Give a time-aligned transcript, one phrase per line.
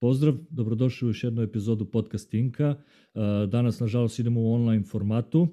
[0.00, 2.76] Pozdrav, dobrodošli u još jednu epizodu podcastinka.
[3.48, 5.48] Danas, nažalost, idemo u online formatu.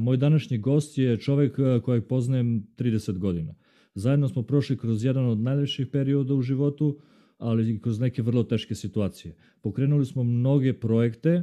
[0.00, 3.54] Moj današnji gost je čovek kojeg poznajem 30 godina.
[3.94, 6.98] Zajedno smo prošli kroz jedan od najljepših perioda u životu,
[7.38, 9.36] ali i kroz neke vrlo teške situacije.
[9.60, 11.42] Pokrenuli smo mnoge projekte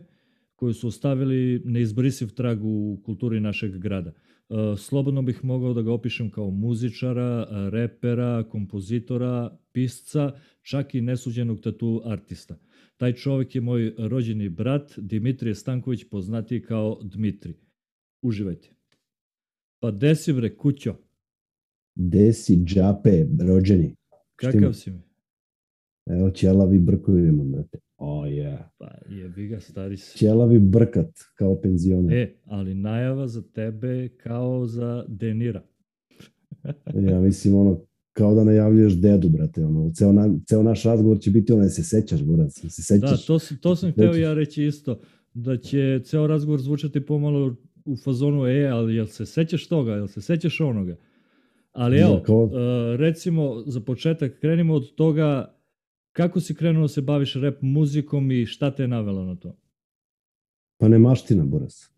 [0.55, 4.14] koji su ostavili neizbrisiv trag u kulturi našeg grada.
[4.78, 10.32] Slobodno bih mogao da ga opišem kao muzičara, repera, kompozitora, pisca,
[10.62, 12.60] čak i nesuđenog tatu artista.
[12.98, 17.54] Taj čovjek je moj rođeni brat, Dimitrije Stanković, poznati kao Dmitri.
[18.22, 18.70] Uživajte.
[19.80, 20.96] Pa desi bre, kućo?
[21.96, 23.96] Desi, džape, rođeni.
[24.35, 25.12] Kakav si mi?
[26.05, 27.77] Evo ćelavi brkovi imam, brate.
[27.98, 28.57] O, oh, yeah.
[28.77, 30.17] Pa jebi ga, stari si.
[30.17, 32.17] Ćelavi brkat, kao penzioner.
[32.17, 35.63] E, ali najava za tebe kao za Denira.
[37.09, 37.81] ja mislim, ono,
[38.13, 41.84] kao da najavljuješ dedu, brate, ono, ceo, na, ceo naš razgovor će biti ono, se
[41.84, 43.27] sećaš, brate, se sećaš.
[43.27, 44.99] Da, to, to sam hteo ja reći isto,
[45.34, 50.07] da će ceo razgovor zvučati pomalo u fazonu, e, ali jel se sećaš toga, jel
[50.07, 50.95] se sećaš onoga?
[51.71, 52.43] Ali evo, da, kao...
[52.43, 52.51] uh,
[52.98, 55.55] recimo, za početak, krenimo od toga
[56.14, 59.58] kako si krenuo da se baviš rap muzikom i šta te je navelo na to?
[60.78, 61.90] Pa ne maština, Boras.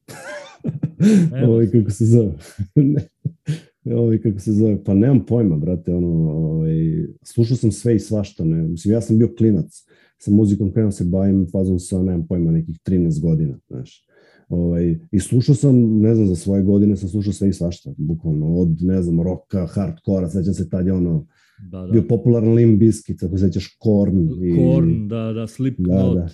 [1.48, 2.34] Ovo kako se zove.
[3.98, 4.84] Ovo kako se zove.
[4.84, 5.94] Pa nemam pojma, brate.
[5.94, 6.76] Ono, ovaj,
[7.24, 8.44] slušao sam sve i svašta.
[8.46, 8.64] Ne.
[8.64, 9.86] Mislim, ja sam bio klinac.
[10.18, 13.60] Sa muzikom krenuo se bavim fazom sa, nemam pojma, nekih 13 godina.
[13.68, 14.06] Znaš.
[14.50, 17.94] Ovaj, I slušao sam, ne znam, za svoje godine sam slušao sve i svašta.
[17.98, 21.26] Bukvalno, od, ne znam, roka, hardkora, sećam se tad je ono,
[21.59, 21.92] da, da.
[21.92, 24.30] bio popularan Limp Bizkit, ako sećaš Korn.
[24.44, 26.16] I, Korn, da, da, Slipknot.
[26.16, 26.30] Da, da.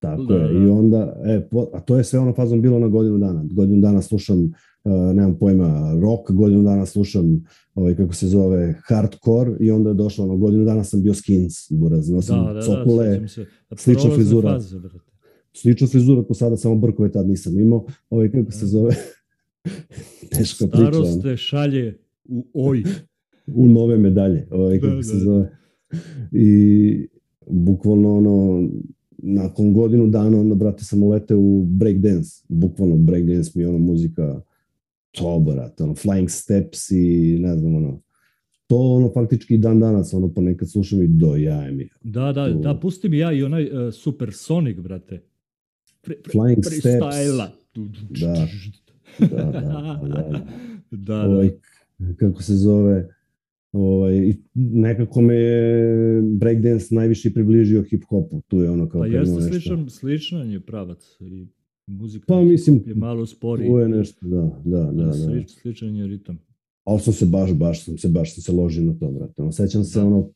[0.00, 0.52] Tako da, je.
[0.52, 0.64] Da.
[0.64, 3.44] I onda, e, po, a to je sve ono fazom bilo na godinu dana.
[3.50, 4.38] Godinu dana slušam,
[4.84, 9.94] uh, nemam pojma, rock, godinu dana slušam, ovaj, kako se zove, hardcore i onda je
[9.94, 13.46] došlo ono, godinu dana sam bio skins, buraz, nosim da, da, cokule, da, se.
[13.76, 14.52] slična frizura.
[14.52, 14.76] Faze,
[15.54, 18.66] slična frizura ko sada, samo brkove tad nisam imao, ovaj, kako se da.
[18.66, 18.94] zove,
[20.36, 20.86] teška priča.
[20.86, 22.84] Starost te šalje u oj.
[23.54, 25.20] U nove medalje, ovaj, kako da, se da.
[25.20, 25.50] zove.
[26.32, 27.08] I
[27.46, 28.68] bukvalno ono,
[29.18, 32.44] nakon godinu dana onda, brate, sam uleteo u breakdance.
[32.48, 34.40] Bukvalno breakdance mi je ono muzika
[35.10, 38.00] to, brate, ono, Flying Steps i ne znam, ono,
[38.66, 41.88] to ono faktički dan danas ono ponekad slušam i do jaje mi.
[42.02, 42.58] Da, da, to...
[42.58, 45.22] da, pusti mi ja i onaj uh, Supersonic, brate.
[46.02, 46.88] Pre, pre, Flying Steps.
[48.20, 48.46] Da.
[49.18, 49.60] Da, da, da.
[50.08, 50.46] da.
[50.90, 51.28] da, da.
[51.28, 51.50] Ovaj,
[52.16, 53.08] kako se zove,
[53.72, 58.42] Ovaj, nekako me je breakdance najviše približio hip-hopu.
[58.46, 59.00] Tu je ono kao...
[59.00, 61.46] Pa jeste sličan, sličan je pravac i
[61.86, 63.68] muzika pa, mislim, je malo sporiji.
[63.68, 65.04] Tu je nešto, da, da, da.
[65.04, 65.12] da.
[65.12, 66.38] Slič, sličan je ritam.
[66.84, 69.42] Ali sam se baš, baš sam se, baš sam se ložio na to, brate.
[69.42, 70.06] Ono, sećam se, da.
[70.06, 70.30] ono,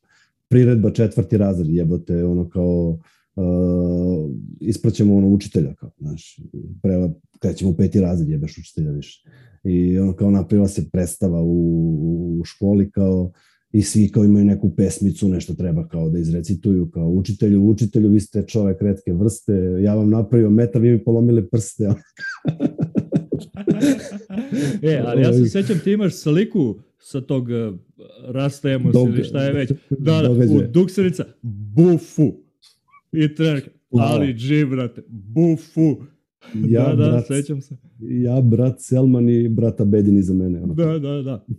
[0.47, 2.99] priredba četvrti razred, jebote, ono kao
[3.35, 6.39] uh, ispraćemo ono učitelja, kao, znaš,
[6.81, 9.29] preva, kada ćemo u peti razred jebeš učitelja više
[9.63, 13.31] i ono kao napravila se predstava u, u školi kao
[13.71, 18.19] i svi kao imaju neku pesmicu, nešto treba kao da izrecituju kao učitelju, učitelju, vi
[18.19, 21.83] ste čovek redke vrste, ja vam napravio metar, vi mi polomile prste.
[24.81, 27.79] e, ali ja se sećam, ti imaš sliku sa tog uh,
[28.25, 29.71] rastajemo se ili šta je već.
[29.99, 31.25] Da, da, u Duksenica,
[31.75, 32.42] bufu.
[33.13, 33.69] I trener,
[33.99, 36.05] ali džibrate, bufu.
[36.67, 37.75] Ja, da, da, brat, sećam se.
[37.99, 40.63] Ja, brat Selman i brata Bedin iza mene.
[40.63, 40.73] Ono.
[40.73, 41.45] Da, da, da.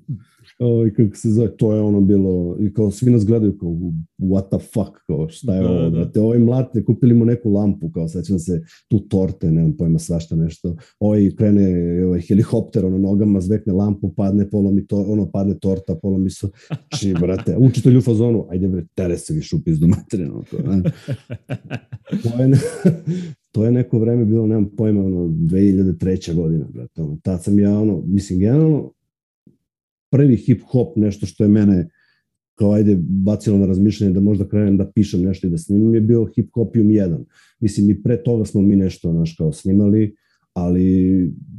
[0.58, 3.70] O, i kako se zove, to je ono bilo, i kao svi nas gledaju kao,
[4.18, 5.90] what the fuck, kao šta je da, ovo, da.
[5.90, 10.36] brate, ovaj mlate, kupili mu neku lampu, kao sećam se, tu torte, nemam pojma, svašta
[10.36, 15.94] nešto, ovaj krene, ovaj helikopter, ono, nogama zvekne lampu, padne, polomi to, ono, padne torta,
[15.94, 16.48] polomi so,
[16.98, 20.82] či, brate, učitelj u fazonu, ajde bre, tere se više u pizdu materinu, to, ne.
[22.22, 22.58] to, je,
[23.54, 26.34] to je neko vreme bilo, nemam pojma, ono, 2003.
[26.34, 28.92] godina, brate, ono, tad sam ja, ono, mislim, generalno,
[30.10, 31.88] prvi hip-hop, nešto što je mene
[32.54, 36.00] kao ajde bacilo na razmišljanje da možda krenem da pišem nešto i da snimam je
[36.00, 37.24] bio Hip Hopium 1.
[37.60, 40.14] Mislim i pre toga smo mi nešto naš kao snimali,
[40.52, 40.84] ali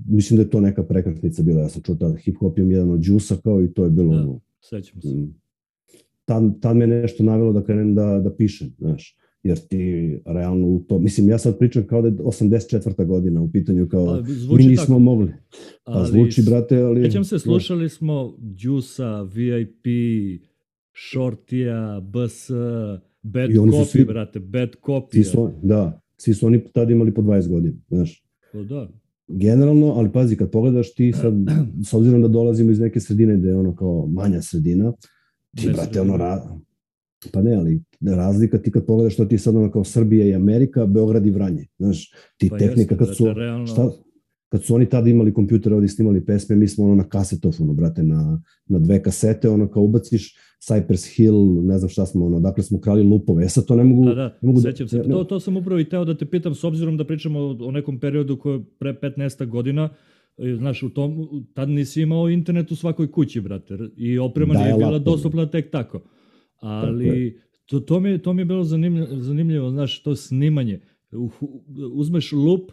[0.10, 1.62] mislim da je to neka prekretnica bila.
[1.62, 4.16] Ja sam čuo tada Hip Hopium 1 od Juice-a kao i to je bilo...
[4.16, 5.08] Da, sećam se.
[5.08, 5.36] Mm.
[6.26, 10.80] Tad, tad me nešto navelo da krenem da, da pišem, znaš jer ti realno u
[10.80, 13.06] to, mislim ja sad pričam kao da je 84.
[13.06, 15.00] godina u pitanju kao pa, mi nismo tako.
[15.00, 15.32] mogli.
[15.84, 17.02] Pa ali, zvuči brate, ali...
[17.02, 19.86] Sjećam se, slušali smo Jusa, VIP,
[21.12, 22.50] Shortija, BS,
[23.22, 25.12] Bad Copy, svi, brate, Bad Copy.
[25.12, 28.26] Svi su, da, svi su oni tada imali po 20 godina, znaš.
[28.54, 28.90] Pa da.
[29.28, 31.34] Generalno, ali pazi, kad pogledaš ti sad,
[31.90, 34.94] s obzirom da dolazimo iz neke sredine gde je ono kao manja sredina,
[35.56, 36.58] ti, brate, ono, ra,
[37.30, 40.36] Pa ne, ali razlika ti kad pogledaš što ti je sad ono kao Srbija i
[40.36, 41.66] Amerika, Beograd i Vranje.
[41.78, 43.90] Znaš, ti Pa tehnika kad su, brate, realno- šta,
[44.50, 47.74] kad su oni tada imali kompjutere ovdje i snimali pesme, mi smo ono na kasetofonu,
[47.74, 52.40] brate, na, na dve kasete, ono kao ubaciš Cypress Hill, ne znam šta smo, ono,
[52.40, 53.46] dakle smo krali lupove.
[53.46, 54.06] E sad to ne mogu...
[54.06, 54.98] Da, da, ne mogu sećam se.
[54.98, 57.72] ne- To, to sam upravo i teo da te pitam, s obzirom da pričamo o,
[57.72, 59.90] nekom periodu koji je pre 15 godina,
[60.38, 64.66] e, znaš, u tom, tad nisi imao internet u svakoj kući, brate, i oprema nije
[64.66, 66.02] Dial-up, bila dostupna tek tako.
[66.66, 70.80] Ali to, to, mi, je- to mi je bilo zanimljivo, zanimljivo, znaš, to snimanje.
[71.94, 72.72] Uzmeš lup,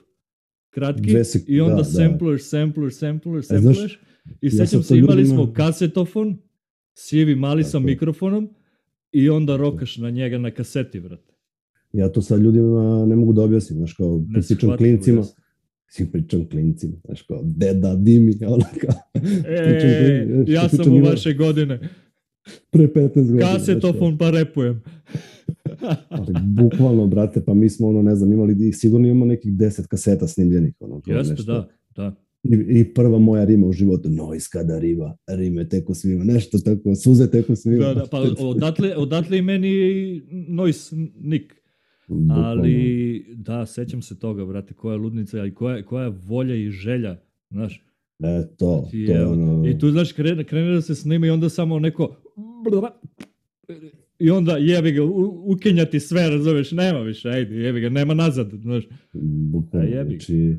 [0.71, 1.85] kratki, sek- i onda da, da.
[1.85, 4.01] sampluješ, sampluješ, sampluješ, znaš, sampluješ.
[4.41, 6.39] I ja sećam sam se, imali ljudima- smo kasetofon,
[6.95, 7.87] sivi mali sa Tako je.
[7.87, 8.49] mikrofonom,
[9.13, 11.33] i onda rokaš na njega na kaseti, brate.
[11.93, 15.25] Ja to sad ljudima ne mogu da objasnim, znaš, kao, pričam klincima,
[15.87, 18.95] svi pričam klincima, znaš, kao, deda, dimi, ono kao,
[19.47, 21.81] E, ja sam u vaše godine.
[22.71, 23.53] Pre 15 godina.
[23.53, 24.83] Kasetofon pa repujem.
[26.09, 30.27] Ali bukvalno, brate, pa mi smo, ono, ne znam, imali, sigurno imamo nekih 10 kaseta
[30.27, 31.53] snimljenih, ono, Jeste, nešto.
[31.53, 32.15] da, da.
[32.43, 36.95] I, I prva moja rima u životu, nois kada riva, rime teko svima, nešto tako,
[36.95, 37.85] suze teko svima.
[37.85, 39.73] Da, da, pa odatle, odatle i meni
[40.49, 41.53] noise nick.
[42.09, 42.45] Bukvalno.
[42.45, 47.17] Ali, da, sećam se toga, brate, koja ludnica i koja, koja volja i želja,
[47.51, 47.92] znaš.
[48.23, 49.69] E, to, to je ono...
[49.69, 52.17] I tu, znaš, krene, krene da se snima i onda samo neko...
[54.19, 58.51] I onda jebi ga, u- ukenjati sve, razumeš, nema više, ajde, jebi ga, nema nazad,
[58.63, 58.85] znaš.
[59.53, 60.57] Bukvalno, A jebi znači,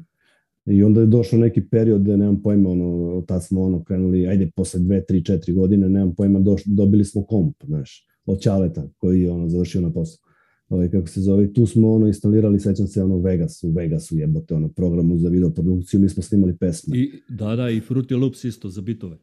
[0.65, 4.51] I onda je došao neki period da nemam pojma, ono, tad smo ono krenuli, ajde,
[4.55, 9.21] posle dve, tri, četiri godine, nemam pojma, doš, dobili smo komp, znaš, od Ćaleta, koji
[9.21, 10.23] je ono, završio na poslu.
[10.73, 14.53] Ovaj, kako se zove, tu smo ono instalirali, sećam se, ono Vegas, u Vegasu jebote,
[14.55, 16.97] ono, programu za videoprodukciju, mi smo snimali pesme.
[16.97, 19.17] I, da, da, i Fruity Loops isto za bitove.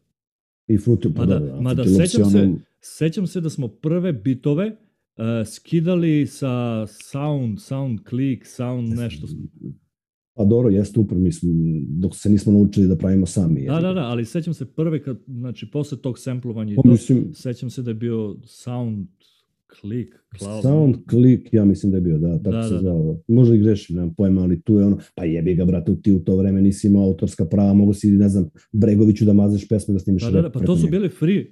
[0.68, 4.12] I Fruity, pa Mada- da, da, mada sećam se- ono- Sećam se da smo prve
[4.12, 9.26] bitove uh, skidali sa sound, sound click, sound nešto.
[10.34, 11.52] Pa dobro, jeste upr, mislim,
[11.88, 13.66] dok se nismo naučili da pravimo sami.
[13.66, 16.88] Da, da, da, ali sećam se prve, kad, znači posle tog samplovanja i Pa to,
[16.88, 19.06] mislim, sećam se da je bio sound
[19.80, 20.62] click, cloud.
[20.62, 22.80] Sound Click, ja mislim da je bio, da, tako Da, se da, da.
[22.80, 23.18] zvao.
[23.28, 26.18] Možda i grešim, nemam pojma, ali tu je ono, pa jebi ga, brate, ti u
[26.18, 29.98] to vreme nisi imao autorska prava, mogu si, ne znam, Bregoviću da mazeš pesme, da
[29.98, 31.46] snimiš Da, da, da, pa to su bili free.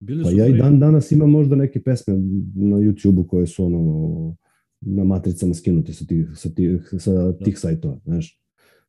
[0.00, 0.62] Bili Pa su ja i free.
[0.62, 2.14] dan danas imam možda neke pesme
[2.54, 4.36] na YouTube-u koje su ono,
[4.80, 8.40] na matricama skinuti sa tih, sa tih, sa tih sajtova, znaš.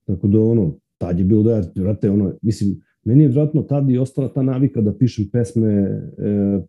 [0.05, 3.97] Tako da ono, tad je bilo da, brate, ono, mislim, meni je vjerojatno tad i
[3.97, 6.01] ostala ta navika da pišem pesme e,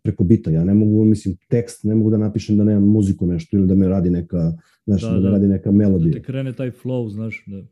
[0.03, 0.51] preko bita.
[0.51, 3.75] Ja ne mogu, mislim, tekst ne mogu da napišem da nemam muziku nešto ili da
[3.75, 4.51] me radi neka,
[4.85, 5.29] znaš, Da, da, me da.
[5.29, 6.13] radi neka Da melodija.
[6.13, 7.45] te krene taj flow, znaš.
[7.47, 7.63] Da.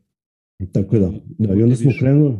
[0.66, 2.34] Tako da, da, i onda smo krenuli,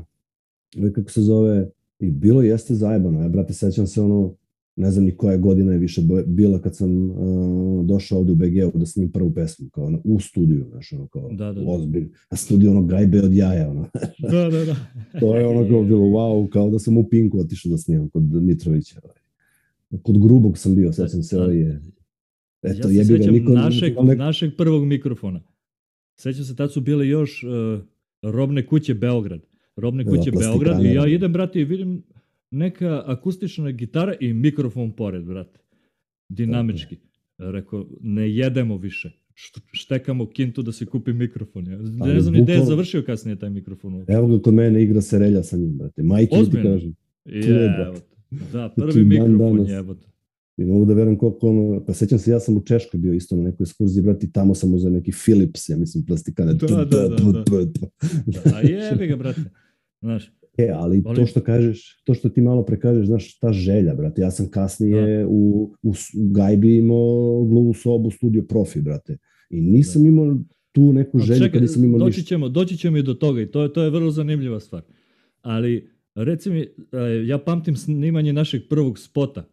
[0.95, 3.23] kako se zove, i bilo jeste zajebano.
[3.23, 4.35] Ja, brate, sećam se ono,
[4.77, 8.79] ne znam ni koja godina je više bila kad sam uh, došao ovde u BG-u
[8.79, 11.63] da snimim prvu pesmu, kao ono, u studiju, znaš, ono, kao, Da, da, da.
[11.67, 13.89] ozbilj, a studio ono gajbe od jaja, ono.
[14.33, 14.77] da, da, da.
[15.21, 18.43] to je ono kao bilo, wow, kao da sam u Pinku otišao da snimam kod
[18.43, 19.01] Mitrovića.
[19.05, 19.17] Ovaj.
[20.03, 21.43] Kod Grubog sam bio, sećam se, Da.
[21.43, 21.81] ovaj je,
[22.63, 25.41] eto, ja se jebi ga, sećam niko, našeg, ali- našeg prvog mikrofona.
[26.17, 27.81] Sećam se, tad su bile još uh,
[28.23, 29.41] robne kuće Beograd.
[29.77, 32.03] Robne Da, kuće Beograd i ja idem, brate, i vidim
[32.53, 35.59] neka akustična gitara i mikrofon pored, brate.
[36.29, 36.97] Dinamički.
[37.39, 39.11] Rekao, ne jedemo više.
[39.35, 41.67] Št- Štekamo kintu da se kupi mikrofon.
[41.67, 44.05] Ja ne Ali znam ni gde je završio kasnije taj mikrofon.
[44.09, 46.03] Evo ga kod mene igra serelja sa njim, brate.
[46.03, 46.94] Majke ti kažem.
[47.25, 48.01] Jebote.
[48.53, 49.71] Da, prvi Znači, dan mikrofon danas.
[49.71, 50.06] jebote.
[50.56, 53.37] I mogu da verujem koliko ono, pa sećam se, ja sam u Češkoj bio isto
[53.37, 56.55] na nekoj ekskurziji, brati, tamo sam uzeo neki Philips, ja mislim, plastikane.
[56.55, 57.44] Da, da, da, da.
[58.56, 59.41] A jebi ga, brate.
[60.01, 63.53] Znaš, E, ali Volim- to što kažeš, to što ti malo pre kažeš, znaš, ta
[63.53, 66.97] želja, brate, ja sam kasnije u, u, s- u Gajbi imao
[67.44, 69.19] gluvu sobu, studio profi, brate.
[69.51, 70.37] I nisam imao
[70.73, 72.29] tu neku A želju čekaj, kad nisam imao doći ništa.
[72.29, 74.82] ćemo, doći ćemo i do toga i to je, to je vrlo zanimljiva stvar.
[75.43, 76.67] Ali, reci mi, e,
[77.27, 79.44] ja pamtim snimanje našeg prvog spota.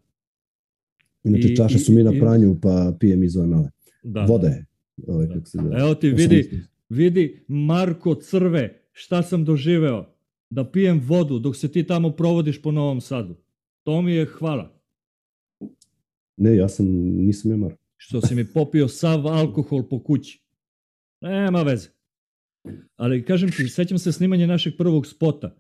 [1.23, 3.69] Inače, i- čaše i- su mi na i- pranju, pa pijem iz ove male.
[4.03, 4.49] Da, Voda da.
[4.49, 4.65] je.
[5.07, 5.33] Ovaj, Da.
[5.33, 5.79] kako se zove.
[5.79, 6.49] Evo ti, vidi,
[6.89, 10.05] vidi Marko Crve, šta sam doživeo.
[10.49, 13.35] Da pijem vodu dok se ti tamo provodiš po Novom Sadu.
[13.83, 14.81] To mi je hvala.
[16.37, 16.85] Ne, ja sam,
[17.25, 17.77] nisam imao mar.
[17.97, 20.43] Što si mi popio sav alkohol po kući.
[21.21, 21.89] Nema veze.
[22.95, 25.55] Ali kažem ti, sećam se snimanja našeg prvog spota.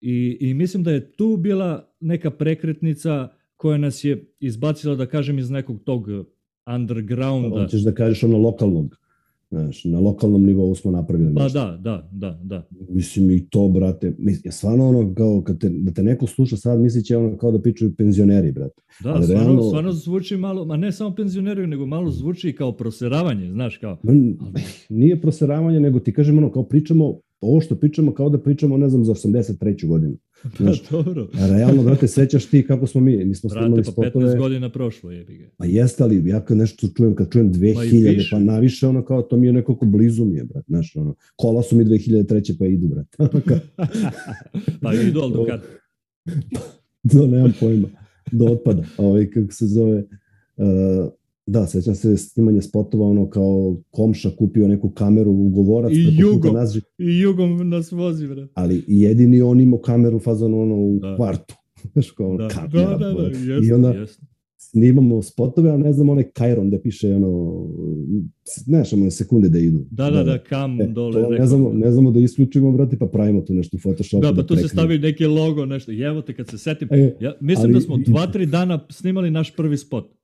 [0.00, 5.38] I, I mislim da je tu bila neka prekretnica koja nas je izbacila, da kažem,
[5.38, 6.06] iz nekog tog
[6.74, 7.62] undergrounda.
[7.62, 8.96] Hoćeš da kažeš ono lokalnog.
[9.50, 11.58] Znaš, na lokalnom nivou smo napravili Pa nešto.
[11.58, 12.68] da, da, da, da.
[12.88, 16.56] Mislim i to, brate, mis, je stvarno ono kao kad te, da te neko sluša
[16.56, 18.82] sad misli će ono kao da pričaju penzioneri, brate.
[19.04, 22.72] Da, Ali stvarno, realno- stvarno zvuči malo, ma ne samo penzioneri, nego malo zvuči kao
[22.72, 23.96] proseravanje, znaš, kao,
[24.88, 28.88] nije proseravanje, nego ti kažem ono kao pričamo, ovo što pričamo kao da pričamo, ne
[28.88, 29.86] znam, za 83.
[29.86, 30.16] godinu.
[30.42, 31.28] pa Znaš, dobro.
[31.34, 34.36] A realno, brate, sećaš ti kako smo mi, mi smo snimali Brate, pa 15 spotove.
[34.36, 35.48] godina prošlo je, ga.
[35.56, 38.28] Pa jeste, ali ja kad nešto čujem, kad čujem 2000, više.
[38.30, 41.62] pa naviše, ono kao, to mi je nekako blizu mi je, brat, znaš, ono, kola
[41.62, 42.58] su mi 2003.
[42.58, 43.06] pa idu, brat.
[44.82, 45.62] pa idu, ali do kad?
[47.02, 47.88] Do, nemam pojma,
[48.32, 50.04] do otpada, ovaj, kako se zove,
[50.56, 51.12] uh,
[51.48, 56.32] da, sećam se snimanja spotova, ono kao komša kupio neku kameru u govorac, I preko
[56.32, 56.58] puta Jugo.
[56.58, 58.52] nas, I jugom nas vozi, brate.
[58.54, 61.16] ali jedini on imao kameru fazonu ono u Da.
[61.16, 61.54] kvartu.
[61.92, 64.26] Znaš, kao Da, kamera, da, da, da, jesno, I onda jesno.
[64.58, 67.64] snimamo spotove, a ne znam onaj Kairon gde piše ono,
[68.56, 69.84] znaš, ono sekunde da idu.
[69.90, 71.12] Da, da, da, kam E, dole.
[71.14, 74.22] to ne znamo, ne znamo da isključimo, brate, pa pravimo tu nešto u Photoshopu.
[74.22, 75.92] Da, pa tu se stavi neki logo, nešto.
[75.92, 78.86] I evo te kad se setim, E, ja mislim ali- da smo dva, tri dana
[78.90, 80.17] snimali naš prvi spot.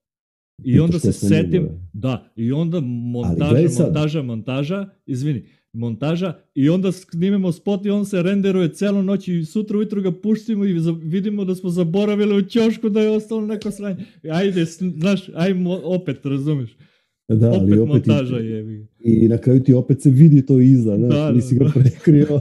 [0.65, 1.73] I onda se setim, bre.
[1.93, 3.87] da, i onda montaža, sad.
[3.87, 9.45] montaža, montaža, izvini, montaža i onda snimemo spot i on se renderuje celu noć i
[9.45, 13.71] sutra ujutru ga puštimo i vidimo da smo zaboravili u ćošku da je ostalo neko
[13.71, 14.05] sranje.
[14.31, 14.65] Ajde,
[14.99, 16.77] znaš, ajmo opet, razumeš?
[17.29, 18.87] Da, ali opet, opet montaža i, je.
[19.01, 21.71] i na kraju ti opet se vidi to iza, znaš, Da, da, nisi ga da.
[21.71, 22.41] prekrio.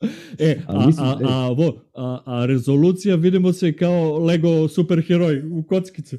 [0.38, 1.24] E, a, mislim, a, e.
[1.24, 1.54] a,
[1.94, 6.18] a, a rezolucija vidimo se kao Lego superheroj u kockice.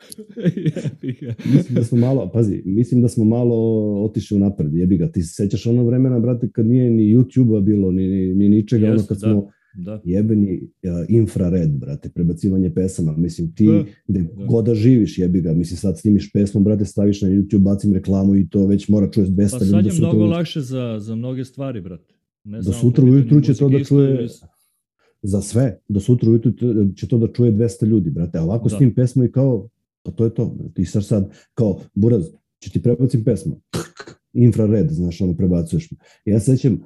[1.46, 3.56] Mislim da smo malo, pazi, mislim da smo malo
[3.96, 5.08] otišli napred, jebi ga.
[5.08, 8.86] Ti se sećaš ono vremena, brate, kad nije ni YouTube-a bilo, ni, ni, ni ničega,
[8.86, 9.20] ono Jeste, kad da.
[9.22, 10.00] smo da.
[10.04, 10.70] jebeni uh,
[11.10, 13.14] infrared, brate, prebacivanje pesama.
[13.14, 14.44] Mislim, ti Da, gde da.
[14.44, 15.52] god da živiš, jebi ga.
[15.52, 19.28] Mislim, sad snimiš pesmu, brate, staviš na YouTube, bacim reklamu i to već mora čuješ
[19.28, 19.66] 200 Pa ljudi.
[19.66, 22.14] sad da je sutra mnogo ujutru- lakše za, za mnoge stvari, brate.
[22.44, 24.26] Ne Da sutra ujutru će to da čuje-
[25.22, 25.78] Za sve.
[25.88, 26.52] Do sutra ujutru
[26.92, 28.38] će to da čuje 200 ljudi, brate.
[28.38, 28.74] A ovako Da.
[28.74, 29.68] s tim pesmu i kao,
[30.02, 30.56] pa to je to.
[30.74, 32.24] Ti sad sad, kao, buraz,
[32.58, 33.60] će ti prebacim pesmu.
[34.32, 35.88] Infrared, znaš, ono, prebacuješ.
[36.24, 36.80] Ja se sećam,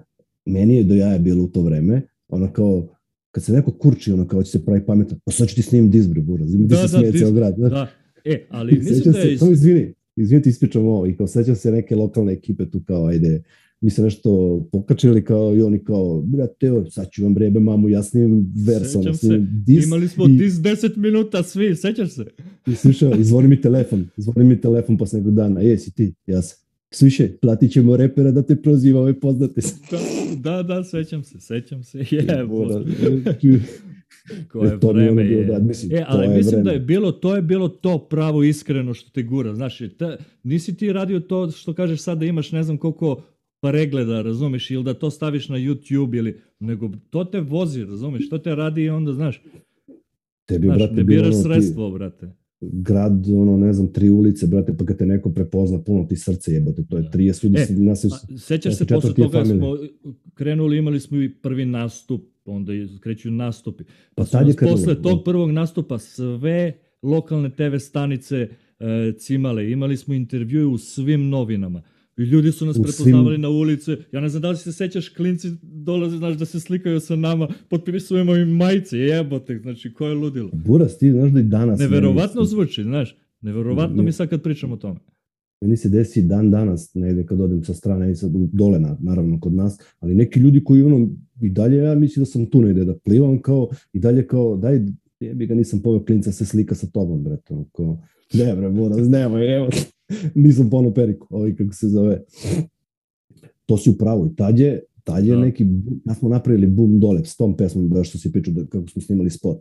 [0.45, 2.89] meni je do jaja bilo u to vreme, ono kao,
[3.31, 5.91] kad se neko kurči, ono kao će se pravi pametan, pa sad ću ti snimim
[5.91, 6.55] disbre, buraz.
[6.55, 7.55] Ima Da, ti se da, smije ceo grad.
[7.55, 7.73] znaš.
[7.73, 7.89] Da.
[8.25, 9.31] E, ali mislim da je...
[9.31, 12.83] se, samo izvini, izvini ti ispričam ovo, i kao sećam se neke lokalne ekipe tu
[12.87, 13.43] kao, ajde,
[13.85, 14.31] mi se nešto
[14.73, 19.15] pokačili kao i oni kao, brate, sad ću vam brebe mamu, ja snimim vers, Sećam
[19.15, 19.39] se.
[19.67, 22.25] dis, Imali smo i, dis 10 minuta svi, sećaš se?
[22.67, 26.59] i slušao, izvoni mi telefon, izvoni mi telefon posle nekog dana, jesi ti, ja sam,
[26.91, 29.75] slušaj, platit ćemo repera da te proziva, ovaj poznate se.
[29.91, 29.99] Da,
[30.53, 32.05] da, da, sećam se, sećam se.
[32.11, 32.67] Jebo,
[34.53, 35.47] koje to mi je vreme bilo, je.
[35.47, 36.65] da, mislim, E, ali je mislim vreme.
[36.65, 40.77] da je bilo, to je bilo to pravo iskreno što te gura, znaš, ta, nisi
[40.77, 43.23] ti radio to što kažeš sad da imaš ne znam koliko
[43.65, 48.39] pregleda, razumeš, ili da to staviš na YouTube ili, nego to te vozi, razumeš, to
[48.39, 49.43] te radi i onda, znaš,
[50.47, 52.31] Tebi, znaš brate, ne biraš ono, ti- sredstvo, brate.
[52.61, 56.53] grad, ono, ne znam, tri ulice, brate, pa kad te neko prepozna, puno ti srce
[56.53, 57.11] jebote, to je Da.
[57.11, 58.05] 30 ljudi, E, nas
[58.39, 59.77] sećaš se, posle toga smo
[60.35, 63.85] krenuli, imali smo i prvi nastup, onda kreću nastupi.
[64.15, 68.49] Pa, Pa nas posle tog prvog nastupa sve lokalne TV stanice
[68.81, 69.71] e, cimale.
[69.71, 71.83] Imali smo intervjue u svim novinama.
[72.19, 73.91] I ljudi su nas U prepoznavali svim- na ulici.
[74.13, 77.49] Ja ne znam da li se sećaš, klinci dolaze, znaš, da se slikaju sa nama,
[77.69, 80.51] potpisujemo im majice, jebote, znači, ko je ludilo.
[80.55, 81.81] Buras, ti znaš da i danas...
[81.81, 85.01] Neverovatno meni- zvuči, znaš, neverovatno Ne- mi sad kad pričam o tome.
[85.61, 89.41] Meni se desi dan danas, negde kad odem sa strane, i sad dole na, naravno
[89.41, 91.09] kod nas, ali neki ljudi koji ono,
[91.41, 94.81] i dalje ja mislim da sam tu negde, da plivam kao, i dalje kao, daj,
[95.21, 98.03] jebi ga nisam poveo klinca se slika sa tobom, bre, to, kao,
[98.35, 99.69] ne bre, Buras, nemoj, evo,
[100.37, 102.23] nisam pono periku, ovaj kako se zove.
[103.67, 105.41] To si u pravu, i tad je, tad je Da.
[105.41, 108.67] neki, bu- ja smo napravili bum dole s tom pesmom, baš što si pričao da,
[108.67, 109.59] kako smo snimali spot.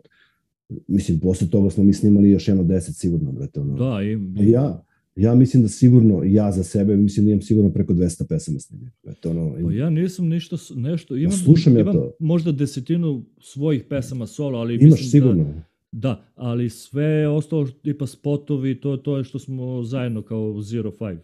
[0.88, 3.74] Mislim, posle toga smo mi snimali još jedno deset sigurno, brate, ono.
[3.76, 4.84] Da, i, Ja,
[5.16, 8.90] ja mislim da sigurno, ja za sebe, mislim da imam sigurno preko 200 pesama snimljeno.
[9.06, 12.12] Eto, ono, Pa ja nisam ništa, nešto, imam, slušam ja imam to.
[12.20, 15.44] možda desetinu svojih pesama solo, ali imaš mislim sigurno.
[15.44, 15.62] da,
[15.94, 21.22] da, ali sve ostalo, tipa spotovi, to, to je što smo zajedno kao Zero Five.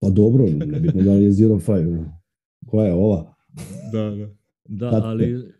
[0.00, 2.04] Pa dobro, nebitno da li je Zero Five.
[2.66, 3.34] Koja je ova?
[3.92, 4.28] Da, da.
[4.64, 5.52] Da, Tad- ali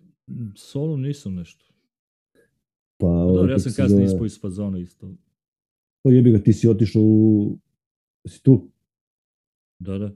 [0.55, 1.65] solo nisam nešto.
[2.97, 5.15] Pa, Pa ovaj, dobro, ja sam se kasnije zove- ispao iz fazona isto.
[6.03, 7.59] Pa jebi ga, ti si otišao u...
[8.29, 8.71] Si tu?
[9.79, 10.13] Da, da.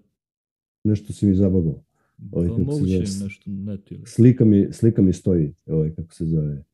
[0.85, 1.85] Nešto si mi zabagao.
[2.33, 3.25] Ovaj, Pa moguće zove?
[3.25, 4.03] nešto net ili...
[4.07, 6.65] Slika mi, slika mi stoji, ovaj, kako se zove.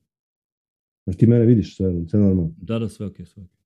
[1.07, 2.55] Znaš, ti mene vidiš, sve, sve normalno.
[2.63, 3.57] Da, da, sve okej, sve okej.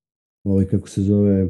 [0.45, 1.49] Ovaj, kako se zove...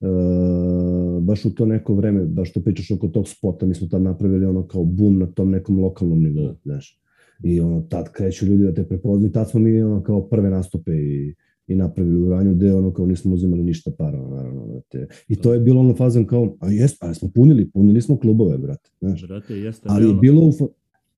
[0.00, 4.02] Uh, baš u to neko vreme, baš to pričaš oko tog spota, mi smo tad
[4.02, 6.54] napravili ono kao bum na tom nekom lokalnom nivou, da.
[6.64, 7.00] znaš.
[7.42, 10.92] I ono, tad kreću ljudi da te prepoznaju, tad smo mi ono kao prve nastupe
[10.92, 11.34] i,
[11.66, 15.06] i napravili u ranju gde ono kao nismo uzimali ništa para, naravno, brate.
[15.28, 18.58] I to je bilo ono fazom kao, a jes, pa smo punili, punili smo klubove,
[18.58, 19.26] brate, znaš.
[19.26, 19.88] Brate, jeste.
[19.90, 20.52] Ali je bilo, u,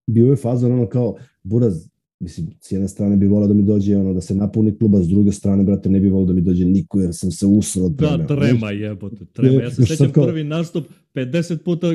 [0.06, 1.88] bio je fazon ono kao, buraz,
[2.20, 5.08] mislim, s jedne strane bi volao da mi dođe ono da se napuni kluba, s
[5.08, 7.98] druge strane, brate, ne bi volao da mi dođe niko jer sam se usro od
[7.98, 8.16] trema.
[8.16, 9.62] Da, trema jebote, trema.
[9.62, 10.24] Ja se sećam kao...
[10.24, 11.86] prvi nastup, 50 puta,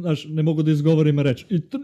[0.00, 1.46] znaš, ne mogu da izgovorim reč.
[1.50, 1.76] I tr...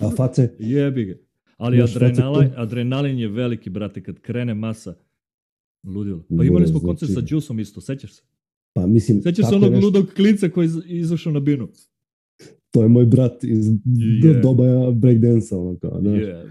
[0.00, 0.54] A face?
[0.58, 1.14] Jebi ga.
[1.56, 4.94] Ali adrenalin, adrenalin je veliki, brate, kad krene masa.
[5.84, 6.24] Ludilo.
[6.38, 7.28] Pa imali smo koncert znači...
[7.28, 8.22] sa Jusom isto, sećaš se?
[8.72, 9.22] Pa mislim...
[9.22, 9.86] Sećaš se onog nešto...
[9.86, 11.68] ludog klinca koji izašao na binu?
[12.70, 14.42] To je moj brat iz yeah.
[14.42, 16.20] doba breakdansa, ono kao, znaš.
[16.20, 16.44] Yeah.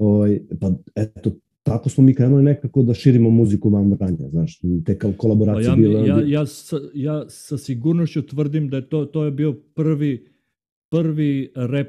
[0.00, 1.30] Ovaj, pa eto,
[1.62, 5.76] tako smo mi krenuli nekako da širimo muziku van Vranja, znaš, te kolaboracije pa ja,
[5.76, 6.06] bile.
[6.08, 10.26] Ja, ja, sa, ja sa sigurnošću tvrdim da je to, to je bio prvi,
[10.90, 11.88] prvi rap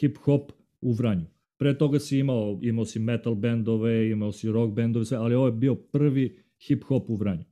[0.00, 1.26] hip-hop u Vranju.
[1.58, 5.46] Pre toga si imao, imao si metal bendove, imao si rock bendove, sve, ali ovo
[5.46, 6.36] je bio prvi
[6.68, 7.44] hip-hop u Vranju.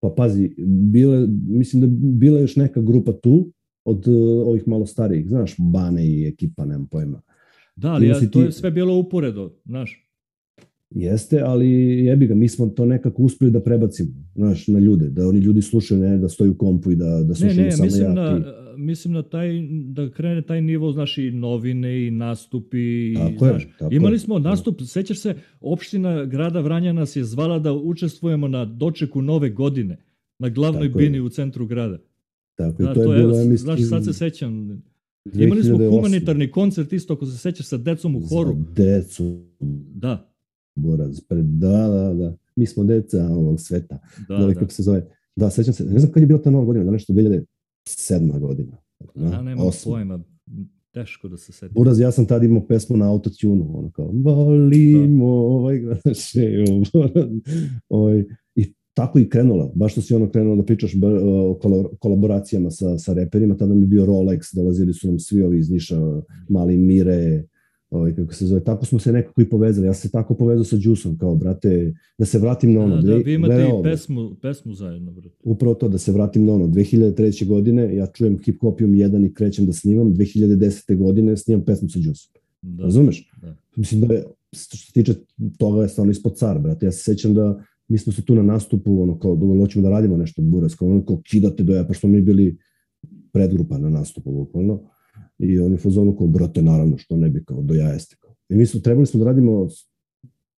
[0.00, 0.54] Pa pazi,
[0.92, 1.86] bile, mislim da
[2.18, 3.52] bila još neka grupa tu,
[3.84, 7.20] od uh, ovih malo starijih, znaš, Bane i ekipa, nemam pojma.
[7.78, 10.04] Da, ali ja, to je sve bilo uporedo, znaš.
[10.90, 11.68] Jeste, ali
[12.04, 15.62] jebi ga, mi smo to nekako uspeli da prebacimo, znaš, na ljude, da oni ljudi
[15.62, 18.12] slušaju, ne da stoju u kompu i da, da slušaju ne, ne, samo mislim ja.
[18.12, 18.40] Na,
[18.76, 19.48] mislim na taj,
[19.84, 23.14] da krene taj nivo, znaš, i novine i nastupi.
[23.14, 24.18] Tako znaš, je, tako imali je.
[24.18, 29.50] smo nastup, sećaš se, opština grada Vranja nas je zvala da učestvujemo na dočeku nove
[29.50, 29.96] godine,
[30.38, 31.22] na glavnoj tako bini je.
[31.22, 31.98] u centru grada.
[32.54, 33.58] Tako da, i to, to je bilo, ja mislim...
[33.58, 34.82] Znaš, sad se sećam,
[35.34, 38.52] Imali smo humanitarni koncert isto, ako se sećaš, sa decom u horu.
[38.52, 39.42] Za decu.
[39.94, 40.32] Da.
[40.74, 42.36] Boraz, pred, da, da, da.
[42.56, 43.98] Mi smo deca ovog sveta.
[44.28, 44.54] Da, da.
[44.54, 45.06] Kako se zove.
[45.36, 45.84] Da, sećam se.
[45.84, 48.40] Ne znam kad je bila ta nova godina, da nešto 2007.
[48.40, 48.76] godina.
[49.14, 49.92] Da, ja nemam osma.
[49.92, 50.20] pojma.
[50.90, 51.74] Teško da se setim.
[51.74, 55.32] Buraz, ja sam tad imao pesmu na autotunu, ono kao, volimo da.
[55.32, 56.64] ovaj grašeju,
[57.88, 58.24] ovaj,
[58.98, 60.92] tako i krenula, baš što si ono krenula da pričaš
[61.24, 61.58] o
[61.98, 65.70] kolaboracijama sa, sa reperima, tada mi je bio Rolex, dolazili su nam svi ovi iz
[65.70, 65.96] Niša,
[66.48, 67.44] Mali Mire,
[67.90, 70.76] ovaj, kako se zove, tako smo se nekako i povezali, ja se tako povezao sa
[70.76, 72.96] Đusom, kao, brate, da se vratim na ono.
[72.96, 75.36] Da, da vi imate i pesmu, pesmu zajedno, brate.
[75.44, 77.46] Upravo to, da se vratim na ono, 2003.
[77.46, 80.96] godine, ja čujem Hip Hopium 1 i krećem da snimam, 2010.
[80.96, 82.32] godine snimam pesmu sa Đusom.
[82.62, 82.82] Da.
[82.82, 83.30] Razumeš?
[83.42, 83.56] Da.
[83.76, 85.14] Mislim da je, što se tiče
[85.58, 88.42] toga je stvarno ispod car, brate, ja se sećam da mi smo se tu na
[88.42, 91.94] nastupu, ono kao, dovoljno hoćemo da radimo nešto buresko, ono kao kidate do ja, pa
[91.94, 92.58] smo mi bili
[93.32, 94.80] predgrupa na nastupu, bukvalno.
[95.38, 98.34] I oni fazonu kao, brate, naravno, što ne bi kao, do ja jeste kao.
[98.48, 99.68] I mi smo, trebali smo da radimo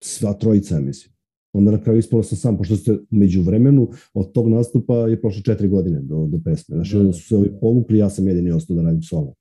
[0.01, 1.15] sva trojica, mislim.
[1.53, 5.43] Onda na kraju ispalo sam sam, pošto ste među vremenu od tog nastupa je prošlo
[5.43, 6.77] četiri godine do, do pesme.
[6.77, 7.13] Znači, da.
[7.13, 9.35] su se ovi povukli, ja sam jedini ostao da radim solo.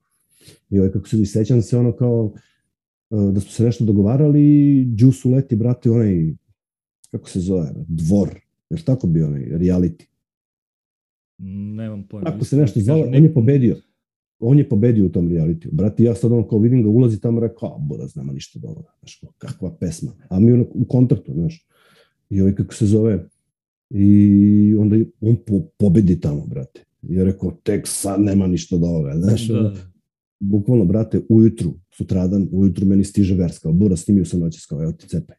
[0.69, 2.33] I ovaj, kako se sećam se ono kao,
[3.11, 4.41] e, da smo se nešto dogovarali,
[4.97, 6.33] Juice uleti, brate, onaj
[7.11, 8.29] kako se zove, dvor,
[8.69, 10.05] jer tako bio onaj reality.
[11.37, 12.29] Nemam pojma.
[12.29, 13.75] Ako se nešto zvalo, on je pobedio.
[14.39, 15.71] On je pobedio u tom realitiju.
[15.73, 18.83] Brati, ja sad on kao vidim ga, ulazi tamo, rekao, a buraz, nema ništa dobro.
[18.99, 20.11] Znaš, kakva pesma.
[20.29, 21.67] A mi u kontaktu, znaš.
[22.29, 23.25] I ovaj kako se zove,
[23.89, 26.85] i onda on po, pobedi tamo, brate.
[27.01, 29.47] I ja rekao, tek sad nema ništa dobro, znaš.
[29.47, 29.73] Da.
[30.39, 35.07] Bukvalno, brate, ujutru, sutradan, ujutru meni stiže verska, bura, snimio sam noćas, kao, evo ti
[35.07, 35.35] cepaj.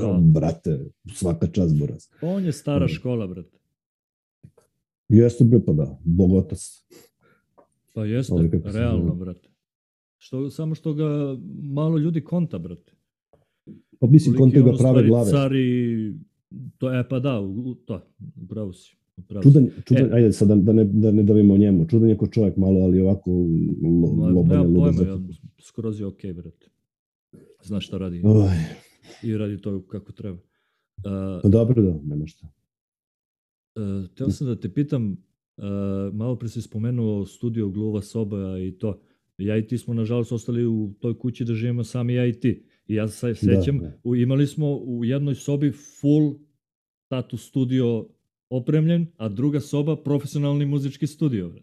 [0.00, 0.20] Da.
[0.20, 2.02] brate, svaka čast buraz.
[2.22, 3.58] On je stara škola, brate.
[5.08, 6.60] Jeste bre, pa da, bogotac.
[7.94, 9.48] Pa jeste, realno, brate.
[10.16, 12.92] Što, samo što ga malo ljudi konta, brate.
[14.00, 15.30] Pa mislim, konta ga prave glave.
[15.30, 16.14] Cari,
[16.78, 17.40] to, e pa da,
[17.86, 18.00] to,
[18.42, 18.96] upravo si.
[19.16, 22.08] Upravo čudan, čudan, e, ajde sad da, da, ne, da ne davimo o njemu, čudan
[22.08, 25.18] je ko čovjek malo, ali ovako lo, lobane, pojma, ja,
[25.62, 26.66] skroz je okej, okay, brate.
[27.62, 28.22] Znaš šta radi.
[28.24, 28.83] Oj
[29.22, 30.38] i radi to kako treba.
[31.44, 32.46] Uh, dobro da, nema šta.
[33.74, 35.10] Uh, teo sam da te pitam,
[35.56, 35.64] uh,
[36.12, 39.00] malo pre si spomenuo studio Gluva soba i to.
[39.38, 42.64] Ja i ti smo nažalost ostali u toj kući da živimo sami ja i ti.
[42.86, 44.16] I ja se sećam, da, da.
[44.16, 46.34] Imali smo u jednoj sobi full
[47.08, 48.08] tatu studio
[48.50, 51.54] opremljen, a druga soba profesionalni muzički studio.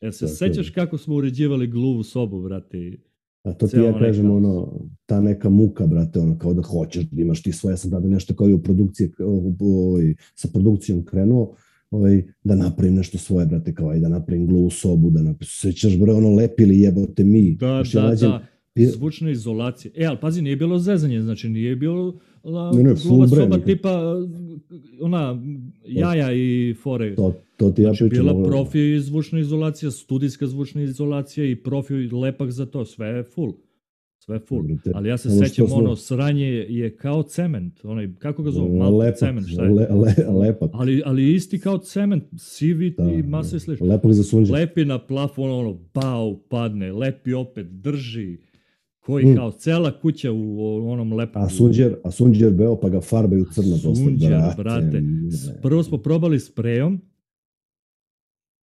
[0.00, 2.96] E se sećaš kako smo uređivali gluvu sobu, brate?
[3.42, 7.22] A to ti ja kažem, ono, ta neka muka, brate, ono, kao da hoćeš da
[7.22, 11.54] imaš ti svoje, ja sam tada nešto kao i u produkciji, ovaj, sa produkcijom krenuo,
[11.90, 15.98] ovaj, da napravim nešto svoje, brate, kao i da napravim glu sobu, da napravim, sećaš,
[15.98, 17.56] bre, ono, lepili jebote mi.
[17.56, 18.46] Da, da, nađem, da.
[18.76, 19.92] Zvučne izolacije.
[19.96, 23.64] E, ali pazi, nije bilo zezanje, znači nije bilo la, Ne, ne, soba brand.
[23.64, 24.16] tipa
[25.00, 25.42] ona
[25.84, 27.14] jaja i fore.
[27.14, 28.26] To, to ti ja Znači, pričam.
[28.26, 33.52] bila profi zvučna izolacija, studijska zvučna izolacija i profi lepak za to, sve je full.
[34.18, 34.62] Sve je full.
[34.62, 38.50] Brate, Ali ja se ono sećam, smo- ono, sranje je kao cement, onaj, kako ga
[38.50, 39.70] zovu, malo lepak, cement, šta je?
[39.70, 40.70] le, le, lepak.
[40.72, 43.86] Ali, ali isti kao cement, sivi Da, i masa i slično.
[43.86, 44.54] Lepak za sunđer.
[44.54, 48.38] Lepi na plafon, ono, bau, padne, lepi opet, drži,
[49.00, 49.36] koji Mm.
[49.36, 51.42] kao cela kuća u, onom lepom.
[51.42, 54.04] A sunđer, a sunđer beo pa ga farbaju crno posle.
[54.04, 55.02] Sunđer, brate, brate.
[55.62, 57.00] Prvo smo probali sprejom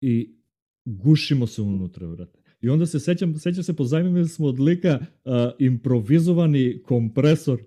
[0.01, 0.37] i
[0.85, 2.39] gušimo se unutra, brate.
[2.61, 7.63] I onda se sećam, sećam se, pozajmili smo od lika uh, improvizovani kompresor.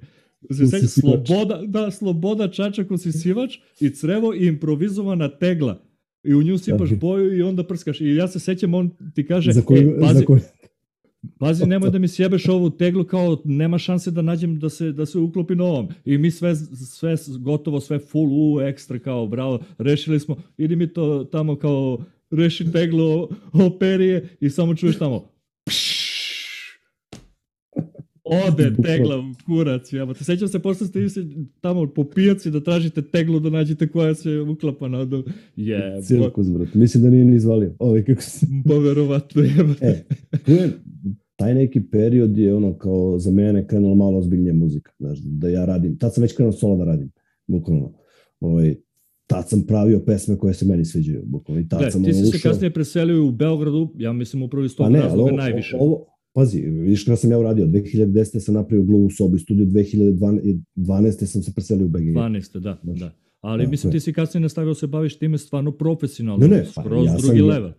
[0.69, 5.81] Se sloboda, da, sloboda čačak usisivač i crevo i improvizovana tegla.
[6.23, 8.01] I u nju sipaš boju i onda prskaš.
[8.01, 10.39] I ja se sećam, on ti kaže, Za koju, e, pazi, za koju,
[11.39, 15.05] Pazi, nemoj da mi sjebeš ovu teglu kao nema šanse da nađem da se da
[15.05, 15.87] se uklopi na ovom.
[16.05, 20.35] I mi sve sve gotovo sve full u ekstra kao bravo, rešili smo.
[20.57, 21.97] Idi mi to tamo kao
[22.29, 25.29] reši teglu operije i samo čuješ tamo
[25.65, 25.98] pšš.
[28.47, 30.23] Ode tegla u kurac, jebote.
[30.23, 31.27] Sećam se, posle ste išli
[31.61, 35.23] tamo po pijaci da tražite teglu da nađete koja se uklapa na do...
[35.55, 36.77] Je, cirkus, brate.
[36.77, 37.75] Mislim da nije ni izvalio.
[37.79, 38.45] Ovaj, kako se...
[38.67, 39.85] pa verovatno jebote.
[39.85, 40.03] E,
[40.45, 40.69] tu je,
[41.35, 45.65] taj neki period je ono kao za mene krenula malo ozbiljnija muzika, znaš, da ja
[45.65, 47.11] radim, tad sam već krenuo solo da radim,
[47.47, 47.93] bukvalno.
[48.39, 48.75] Ovaj,
[49.27, 52.19] tad sam pravio pesme koje se meni sviđaju, bukvalno, i tad Gle, sam ti ono
[52.19, 52.51] si se ušao.
[52.51, 55.77] kasnije preselio u Beogradu, ja mislim upravo iz tog Pa razloga najviše.
[55.79, 56.05] ovo,
[56.39, 58.39] pazi, vidiš kada sam ja uradio, 2010.
[58.39, 61.25] sam napravio Glue u sobu i studiju, 2012.
[61.25, 61.97] sam se preselio u BG.
[61.97, 62.59] 12.
[62.59, 63.11] da, Znaš, da.
[63.41, 66.81] Ali da, mislim ti si kasnije nastavio se baviš time stvarno profesionalno, Ne, ne, pa
[66.81, 67.71] skroz ja sam drugi je- level.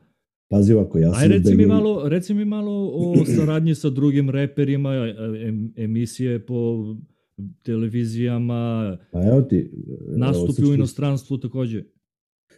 [0.49, 4.31] Pazi ovako, ja sam Aj reci mi malo, reci mi malo o saradnji sa drugim
[4.31, 6.85] reperima, e, em, emisije po
[7.63, 9.71] televizijama, Pa evo ti,
[10.09, 11.85] nastupi u inostranstvu takođe.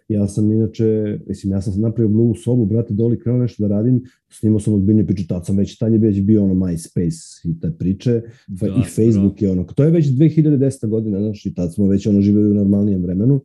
[0.09, 4.03] Ja sam inače, mislim, ja sam napravio Blue sobu, brate, doli krenuo nešto da radim,
[4.29, 7.71] snimao sam ozbiljnije priče, tad sam već, tad je već bio ono MySpace i te
[7.79, 10.89] priče, Da, i Facebook je ono, to je već 2010.
[10.89, 13.41] godina, znaš, i tad smo već ono živeli u normalnijem vremenu,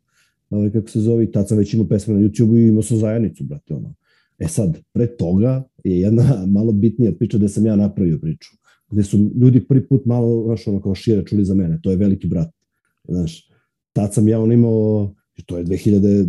[0.49, 3.43] ovaj, kako se zove, tad sam već imao pesme na YouTube i imao sam zajednicu,
[3.43, 3.93] brate, ono.
[4.39, 6.23] E sad, pre toga je jedna
[6.57, 8.49] malo bitnija priča gde sam ja napravio priču,
[8.91, 11.97] gde su ljudi prvi put malo, znaš, ono, kao šire čuli za mene, to je
[11.97, 12.49] veliki brat,
[13.07, 13.49] znaš,
[13.93, 16.27] tad sam ja on imao, to je 2009.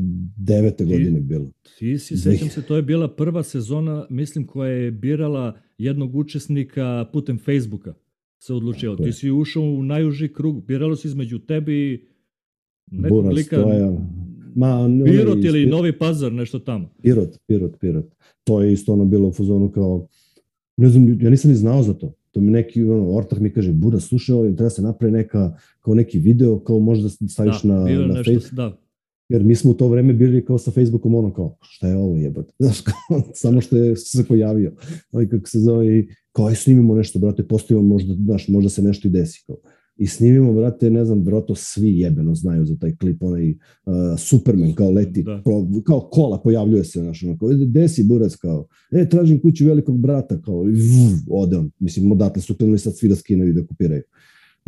[0.87, 1.51] godine bilo.
[1.79, 7.07] Ti si, sećam se, to je bila prva sezona, mislim, koja je birala jednog učesnika
[7.13, 7.95] putem Facebooka
[8.39, 8.97] se odlučio.
[8.97, 12.01] Ti si ušao u najuži krug, biralo se između tebi i
[12.91, 13.99] nekog Buras, lika, je-
[14.55, 16.91] Ma, Pirot ili Pir- Novi Pazar, nešto tamo.
[17.03, 18.07] Pirot, Pirot, Pirot.
[18.45, 20.07] To je isto ono bilo u fazonu kao,
[20.77, 22.13] ne znam, ja nisam ni znao za to.
[22.31, 25.95] To mi neki ono, ortak mi kaže, Buda, slušaj, ovo, treba se napravi neka, kao
[25.95, 28.53] neki video, kao možda staviš da, na, na Facebook.
[28.53, 28.79] da,
[29.29, 32.17] Jer mi smo u to vreme bili kao sa Facebookom ono kao, šta je ovo
[32.17, 32.53] jebate?
[32.63, 34.73] Znaš, kao, samo što je se pojavio.
[35.13, 38.83] Ali kako se zove, i kao, aj snimimo nešto, brate, postavimo možda, znaš, možda se
[38.83, 39.45] nešto i desi.
[39.47, 39.57] Kao.
[39.97, 43.57] I snimimo, brate, ne znam, verovatno svi jebeno znaju za taj klip, onaj uh,
[44.19, 45.41] Superman kao leti, Da.
[45.45, 50.01] pro, kao kola pojavljuje se, znaš, ono, kao, desi burac, kao, e, tražim kuću velikog
[50.01, 51.71] brata, kao, i vuv, ode on.
[51.79, 54.03] Mislim, odatle su krenuli sad svi da skinuju i da kopiraju.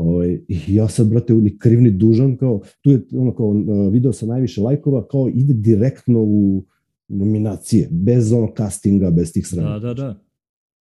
[0.00, 4.12] Ovaj, ja sad, brate, ni kriv ni dužan, kao, tu je ono kao uh, video
[4.12, 6.64] sa najviše lajkova, kao ide direktno u
[7.08, 9.78] nominacije, bez ono castinga, bez tih sranja.
[9.78, 10.22] da, da, da.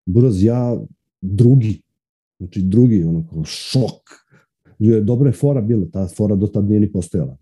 [0.06, 0.80] Buraz, ja
[1.20, 1.82] drugi,
[2.38, 4.02] znači drugi, ono kao šok.
[4.78, 7.36] Je, dobra je fora bila, ta fora do tad nije ni postojala.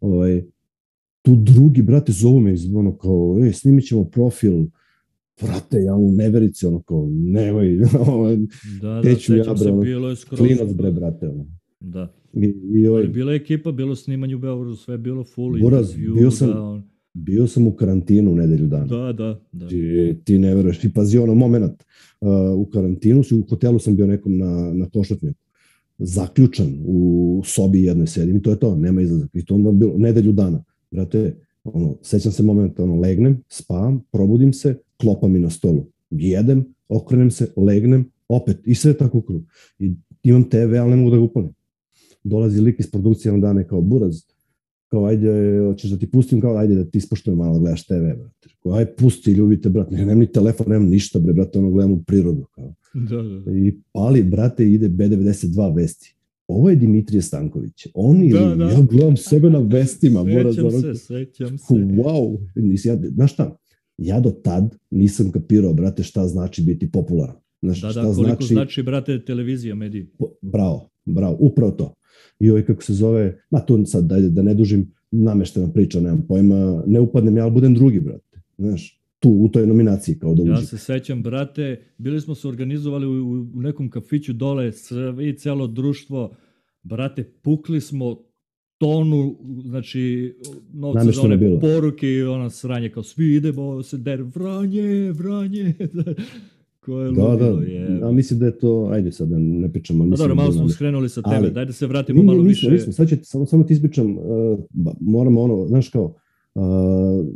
[0.00, 0.44] Ovaj,
[1.22, 4.66] tu drugi, brate, zovu me iz, ono kao, e, snimit ćemo profil,
[5.42, 8.44] brate, ja u neverici, ono kao, nemoj, ovaj, Da,
[8.82, 10.38] da, Teću ja, sećam bre, ono, bilo je skroz.
[10.38, 11.46] klinac, bre, brate, ono.
[11.80, 12.12] Da.
[12.34, 15.58] I, i ovaj, Ali bila je ekipa, bilo snimanje u Beogradu, sve je bilo full
[15.60, 16.14] Buraz, intervju.
[16.14, 16.82] bio sam- da, on-
[17.14, 18.86] bio sam u karantinu nedelju dana.
[18.86, 19.68] da, da, da.
[19.68, 19.78] Ti,
[20.24, 20.84] ti ne veruješ.
[20.84, 21.84] I pazi ono moment,
[22.20, 25.38] uh, u karantinu, u hotelu sam bio nekom na, na košatnjaku,
[25.98, 26.98] zaključan u
[27.44, 29.30] sobi jednoj sedim i to je to, nema izlazak.
[29.34, 30.64] I to onda bilo nedelju dana.
[30.90, 35.86] Brate, ono, sećam se momenta, ono, legnem, spavam, probudim se, klopa mi na stolu.
[36.10, 39.44] Jedem, okrenem se, legnem, opet, i sve tako krug.
[39.78, 41.50] I imam TV, ali ne mogu da ga upalim.
[42.24, 44.16] Dolazi lik iz produkcije jednog dana i kao, buraz,
[44.88, 47.94] kao ajde, hoćeš da ti pustim, kao ajde da ti ispoštujem malo, da gledaš TV,
[47.94, 48.48] brate.
[48.62, 51.92] Kao, ajde, pusti, ljubite, brate, ne, nemam ni telefon, nemam ništa, bre, brate, ono, gledam
[51.92, 52.74] u prirodu, kao.
[52.94, 53.52] Da, da, da.
[53.52, 56.16] I pali, brate, ide B92 vesti.
[56.48, 57.86] Ovo je Dimitrije Stanković.
[57.94, 58.64] On ili, Da, da.
[58.64, 61.74] ja gledam sebe na vestima, Sećam se, sećam se.
[61.74, 63.56] Wow, nisi, ja, znaš šta,
[63.98, 67.36] ja do tad nisam kapirao, brate, šta znači biti popularan.
[67.62, 70.08] Znaš, da, da, koliko znači, znači, brate, televizija, mediji.
[70.42, 71.94] Bravo, bravo, upravo to.
[72.40, 76.24] I ovaj, kako se zove, ma tu sad, da, da ne dužim, nameštena priča, nemam
[76.28, 78.40] pojma, ne upadnem ja, ali budem drugi, brate.
[78.58, 80.52] Znaš, tu, u toj nominaciji kao da uđe.
[80.52, 85.36] Ja se sećam, brate, bili smo se organizovali u, u nekom kafiću dole, sve i
[85.36, 86.36] celo društvo,
[86.82, 88.16] brate, pukli smo
[88.78, 90.34] tonu, znači,
[90.72, 91.60] novca za one bilo.
[91.60, 95.74] poruke i ona sranje, kao svi idemo se der, vranje, vranje,
[96.84, 98.00] ko je da, ludilo, da, je.
[98.02, 100.10] A mislim da je to, ajde sad da ne pričamo.
[100.10, 102.70] Pa dobro, malo smo skrenuli sa ali, daj da se vratimo malo nismo, više.
[102.70, 104.58] Nismo, sad će, samo, samo ti ispričam, uh,
[105.00, 106.14] moramo ono, znaš kao,
[106.54, 107.26] uh,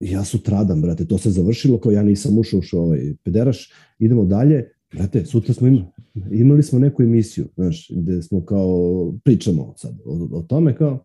[0.00, 4.70] ja sutradan, brate, to se završilo, kao ja nisam ušao u ovaj pederaš, idemo dalje,
[4.92, 5.84] brate, sutra smo imali,
[6.30, 11.04] imali smo neku emisiju, znaš, gde smo kao, pričamo sad o, o tome, kao,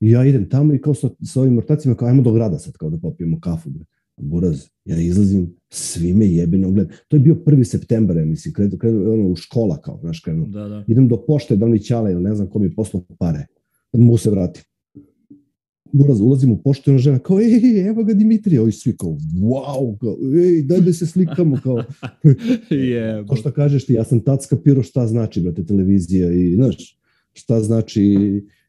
[0.00, 2.72] i ja idem tamo i kao sa, sa ovim mortacima, kao, ajmo do grada sad,
[2.72, 3.84] kao da popijemo kafu, bre.
[4.16, 6.88] Buraz, ja izlazim, svi me jebeno gled.
[7.08, 7.64] To je bio 1.
[7.64, 10.46] septembar, ja mislim, kredu, kredu ono, u škola, kao, znaš, kredu.
[10.46, 10.84] Da, da.
[10.88, 13.46] Idem do pošte, da oni ćale, ili ne znam ko mi poslao pare,
[13.92, 14.62] mu se vratim.
[15.92, 19.16] Buraz, ulazim u poštu i ona žena kao, ej, evo ga Dimitrija, ovi svi kao,
[19.34, 21.82] wow, kao, ej, daj da se slikamo, kao,
[22.70, 26.98] yeah, to što kažeš ti, ja sam tad skapirao šta znači, brate, televizija i, znaš,
[27.32, 28.16] šta znači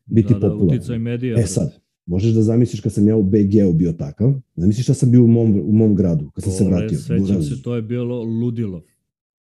[0.06, 0.88] biti da, da popularan.
[0.88, 1.40] Da, medija.
[1.40, 5.12] E sad, možeš da zamisliš kad sam ja u BG-u bio takav, zamisliš šta sam
[5.12, 6.98] bio u mom, u mom gradu, kad sam Ore, se vratio.
[6.98, 8.84] Sećam se, to je bilo ludilo.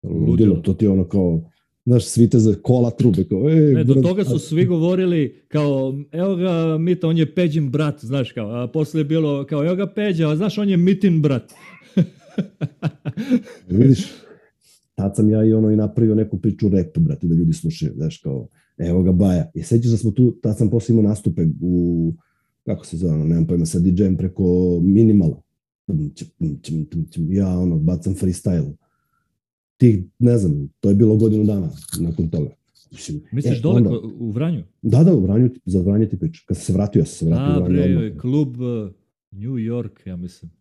[0.03, 1.51] Ludilo, ludilo to ti je ono kao,
[1.85, 3.23] znaš, svite za kola trube.
[3.23, 7.69] Kao, ej, ne, do toga su svi govorili kao, evo ga Mita, on je Peđin
[7.69, 10.77] brat, znaš kao, a posle je bilo kao, evo ga Peđa, a znaš, on je
[10.77, 11.53] Mitin brat.
[13.69, 14.05] Vidiš,
[14.95, 18.17] tad sam ja i ono i napravio neku priču rap, brate, da ljudi slušaju, znaš,
[18.17, 19.51] kao, evo ga Baja.
[19.53, 22.13] I sećaš da smo tu, tad sam posle imao nastupe u,
[22.63, 24.43] kako se zove, nemam pojma, sa DJ-em preko
[24.83, 25.41] minimala.
[27.29, 28.73] Ja, ono, bacam freestyle
[29.81, 32.49] tih, ne znam, to je bilo godinu dana nakon toga.
[32.91, 33.89] Mislim, Misliš e, dole onda,
[34.19, 34.63] u Vranju?
[34.81, 36.43] Da, da, u Vranju, za Vranje ti pričam.
[36.47, 37.97] Kad sam se vratio, ja sam se vratio A, u Vranju.
[37.97, 38.91] Bre, klub uh,
[39.31, 40.51] New York, ja mislim.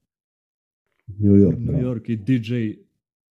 [1.06, 1.82] New York, New bravo.
[1.82, 2.54] York i DJ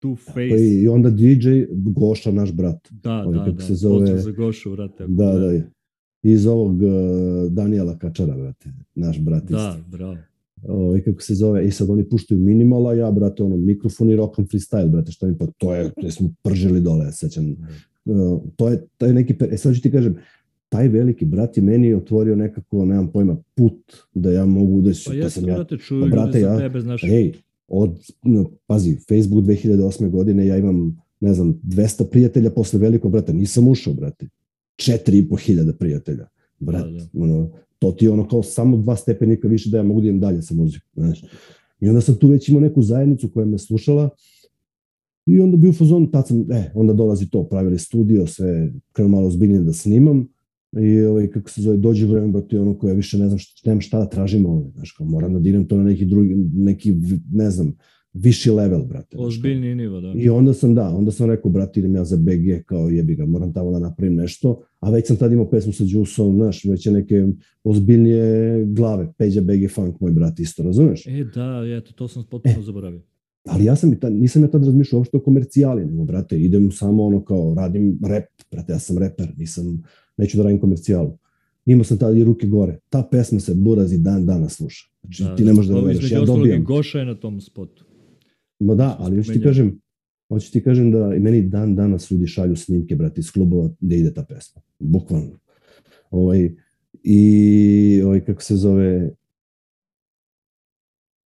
[0.02, 0.50] Two Face.
[0.50, 2.88] Pa i onda DJ Goša, naš brat.
[2.92, 4.18] Da, Ovo, da, da, se zove...
[4.18, 5.08] za Gošu, vrate.
[5.08, 5.62] Da, da, da.
[6.24, 9.44] Iz ovog uh, Daniela Kačara, brate, naš brat.
[9.44, 9.92] Da, isti.
[9.92, 10.18] bravo
[10.68, 14.48] ovaj, kako se zove, i sad oni puštaju minimala, ja, brate, ono, mikrofon i rock'em
[14.48, 17.56] freestyle, brate, što mi pa, to je, to smo pržili dole, ja sećam,
[18.06, 20.16] uh, to je, taj neki, e sad ću ti kažem,
[20.70, 25.14] taj veliki brat je meni otvorio nekako, nemam pojma, put da ja mogu da Pa
[25.14, 27.04] ja sam ja, brate, čuju pa, brate, ja, tebe, znaš.
[27.04, 27.34] Ej,
[27.68, 30.10] od, no, pazi, Facebook 2008.
[30.10, 34.28] godine ja imam, ne znam, 200 prijatelja posle velikog brata, nisam ušao, brate.
[34.78, 36.28] 4.500 prijatelja.
[36.60, 37.24] Brat, da, da.
[37.24, 40.20] ono, to ti je ono kao samo dva stepenika više da ja mogu da idem
[40.20, 41.24] dalje sa muzikom, znaš.
[41.80, 44.10] I onda sam tu već imao neku zajednicu koja me slušala
[45.26, 49.12] i onda bio u fazonu, tad sam, e, onda dolazi to, pravili studio, sve krenuo
[49.12, 50.28] malo zbiljnije da snimam
[50.82, 53.70] i ovaj, kako se zove, dođe vreme, ba ti ono koje više ne znam šta,
[53.70, 56.96] nemam šta da tražim ovde, znaš, kao moram da direm to na neki drugi, neki,
[57.32, 57.76] ne znam,
[58.14, 59.18] viši level, brate.
[59.20, 60.14] Ozbiljni nivo, da.
[60.16, 63.26] I onda sam, da, onda sam rekao, brate, idem ja za BG, kao jebi ga,
[63.26, 66.86] moram tamo da napravim nešto, a već sam tad imao pesmu sa Jusom, znaš, već
[66.86, 67.28] je neke
[67.64, 71.08] ozbiljnije glave, Peđa BG Funk, moj brat isto, razumeš?
[71.08, 73.02] E, da, eto, to sam potpuno e, zaboravio.
[73.48, 77.24] Ali ja sam, nisam ja tad razmišljao uopšte o komercijali, nego, brate, idem samo ono
[77.24, 79.84] kao, radim rep, brate, ja sam reper, nisam,
[80.18, 81.18] neću da radim komercijalu.
[81.66, 82.80] Imao sam tada i ruke gore.
[82.90, 84.90] Ta pesma se burazi dan dana sluša.
[85.02, 86.12] Znači, da, ti ne možeš da veruješ.
[86.12, 86.64] Ja dobijam.
[86.64, 87.89] Goša je na tom spotu.
[88.60, 89.80] Ma da, ali još ti kažem,
[90.30, 93.98] hoću ti kažem da i meni dan danas ljudi šalju snimke, brati, iz klubova gde
[93.98, 94.62] ide ta pesma.
[94.80, 95.40] Bukvalno.
[96.12, 96.52] Ovaj,
[97.04, 99.12] I, ovaj, kako se zove,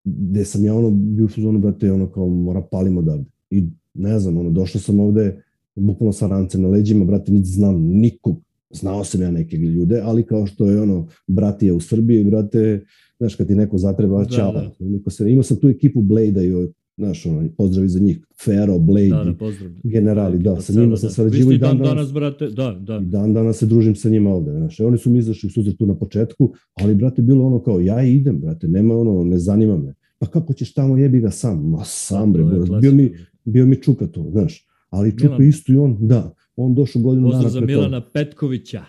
[0.04, 3.30] gde sam ja ono bio u zonu, brate, ono kao mora palim odavde.
[3.50, 3.64] I
[3.94, 5.42] ne znam, ono, došao sam ovde,
[5.74, 10.26] bukvalno sa rance na leđima, brate, niti znam nikog, znao sam ja neke ljude, ali
[10.26, 12.84] kao što je ono, brati je u Srbiji, brate,
[13.18, 14.52] znaš, kad ti neko zatreba, da, čao.
[14.52, 14.70] Da.
[14.78, 16.52] Niko se, imao sam tu ekipu Blade-a i
[16.96, 19.70] Znaš, ono, pozdravi za njih, Fero, Blade, da, da, pozdrav.
[19.82, 23.00] generali, da, sa njima sam sarađivo i dan danas, danas, brate, da, da.
[23.02, 25.78] I dan danas se družim sa njima ovde, znaš, oni su mi izašli u suzet
[25.78, 29.76] tu na početku, ali, brate, bilo ono kao, ja idem, brate, nema ono, ne zanima
[29.76, 29.94] me.
[30.18, 32.44] Pa kako ćeš tamo, jebi ga sam, ma sam, bre,
[32.80, 33.12] bio mi,
[33.44, 35.48] bio mi Čuka to, znaš, ali Čuka Milan.
[35.48, 37.72] isto i on, da, on došao godinu Pozdrav dana pre toga.
[37.72, 38.84] za Milana Petkovića.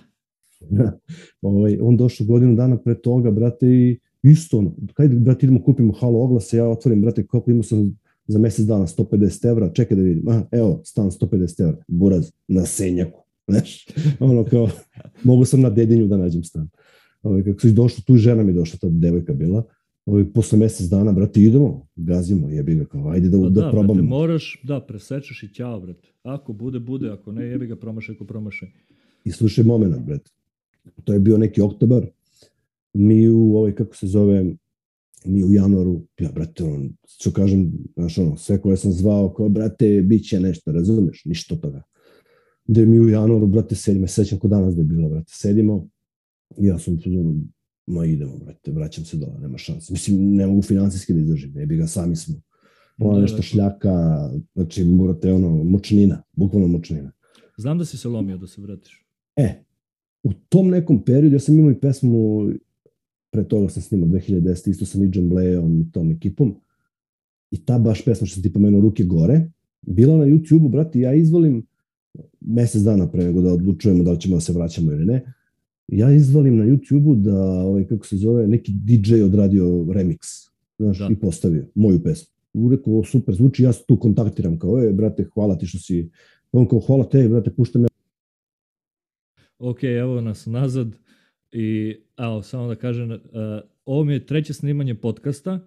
[1.42, 5.94] ovaj, on došao godinu dana pre toga, brate, i isto ono, kaj brate, idemo kupimo
[5.94, 10.04] halo oglase, ja otvorim, brate, koliko imao sam za mesec dana 150 evra, čekaj da
[10.04, 13.86] vidim, aha, evo, stan 150 evra, buraz, na senjaku, znaš,
[14.20, 14.70] ono kao,
[15.24, 16.70] mogu sam na dedinju da nađem stan.
[17.24, 19.64] Ovo, ovaj, kako si došlo, tu žena mi došla, ta devojka bila,
[20.06, 23.72] ovaj, posle mesec dana, brate, idemo, gazimo, jebi ga, kao, ajde da, Pa da, da,
[23.72, 23.94] probamo.
[23.94, 26.08] brate, moraš, da, presečeš i ćao, brate.
[26.24, 28.70] Ako bude, bude, ako ne, jebi ga, promašaj ko promašaj.
[29.26, 30.32] I slušaj moment, brate.
[31.04, 32.06] To je bio neki oktobar.
[32.94, 34.56] Mi u, ovaj, kako se zove,
[35.26, 39.50] mi u januaru, ja, brate, on, što kažem, znaš, ono, sve koje sam zvao, kao,
[39.50, 41.26] brate, bit će nešto, razumeš?
[41.26, 41.84] Ništa od toga.
[42.66, 45.88] Da mi u januaru, brate, sedimo, sećam ko danas da je bilo, brate, sedimo,
[46.58, 47.36] ja sam u fazonu,
[47.86, 49.94] ma idemo, brate, vraćam se dole, nema šanse.
[49.94, 52.36] Mislim, ne mogu finansijski da izdržim, ne bi ga, sami smo.
[52.98, 53.42] Ono Da, nešto da.
[53.44, 57.12] šljaka, znači, morate, ono, mučnina, bukvalno mučnina.
[57.58, 59.06] Znam da si se lomio da se vratiš.
[59.36, 59.64] E,
[60.24, 62.50] u tom nekom periodu, ja sam imao i pesmu,
[63.34, 66.56] pre toga sam snimao 2010, isto sa Nidžom Bleom i tom ekipom,
[67.52, 69.48] i ta baš pesma što sam ti pomenuo, Ruke gore,
[69.82, 71.66] bila na YouTube-u, brati, ja izvolim
[72.42, 75.34] mesec dana pre nego da odlučujemo da li ćemo da se vraćamo ili ne,
[75.88, 81.10] ja izvalim na YouTube-u da, ovaj, kako se zove, neki DJ odradio remix, znaš, Da.
[81.12, 82.34] i postavio moju pesmu.
[82.54, 86.10] U rekao, "O, super zvuči, ja tu kontaktiram kao, e, brate, hvala ti što si,
[86.52, 87.88] on kao, hvala te, brate, puštam ja
[89.60, 90.88] Ok, evo nas nazad
[91.54, 93.20] i evo, samo da kažem, uh,
[93.86, 95.60] ovo mi je treće snimanje podcasta.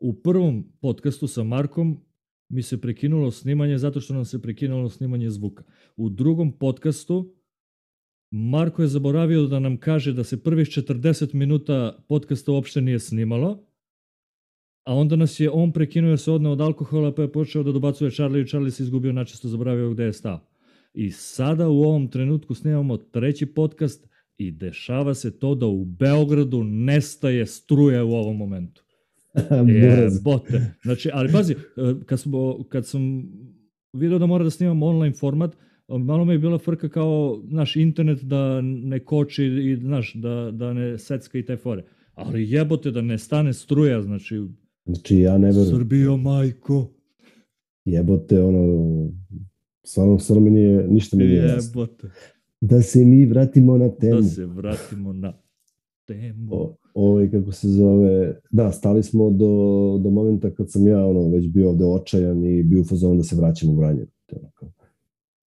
[0.00, 2.00] U prvom podcastu sa Markom
[2.48, 5.64] mi se prekinulo snimanje zato što nam se prekinulo snimanje zvuka.
[5.96, 7.34] U drugom podcastu
[8.30, 13.66] Marko je zaboravio da nam kaže da se prvih 40 minuta podcasta uopšte nije snimalo,
[14.84, 18.10] a onda nas je on prekinuo se odneo od alkohola pa je počeo da dobacuje
[18.10, 20.40] Charlie i Charlie se izgubio, načesto zaboravio gde je stao.
[20.94, 26.64] I sada u ovom trenutku snimamo treći podcast i dešava se to da u Beogradu
[26.64, 28.84] nestaje struje u ovom momentu.
[29.82, 30.74] Jebote.
[30.82, 31.56] Znači, ali pazi, e,
[32.06, 33.28] kad, smo, kad sam
[33.92, 35.56] video da mora da snimam online format,
[35.88, 40.72] malo mi je bila frka kao naš internet da ne koči i znaš, da, da
[40.72, 41.84] ne secka i te fore.
[42.14, 44.40] Ali jebote da ne stane struja, znači,
[44.84, 45.66] Znači, ja ne verujem.
[45.70, 46.90] Srbijo majko,
[47.86, 48.86] Jebote, ono,
[49.84, 51.80] stvarno, stvarno mi nije, ništa mi nije jasno.
[51.80, 52.08] jebote.
[52.60, 54.20] Da se mi vratimo na temu.
[54.20, 55.32] Da se vratimo na
[56.06, 56.54] temu.
[56.54, 59.46] O, ovaj, kako se zove, da, stali smo do,
[60.02, 63.22] do momenta kad sam ja, ono, već bio ovde očajan i bio u fazonu da
[63.22, 64.06] se vraćam u Vranje.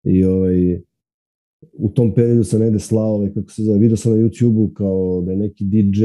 [0.05, 0.81] I ovaj,
[1.73, 5.23] u tom periodu sam negde slao, ovaj, kako se zove, vidio sam na YouTube-u kao
[5.27, 6.05] da je neki DJ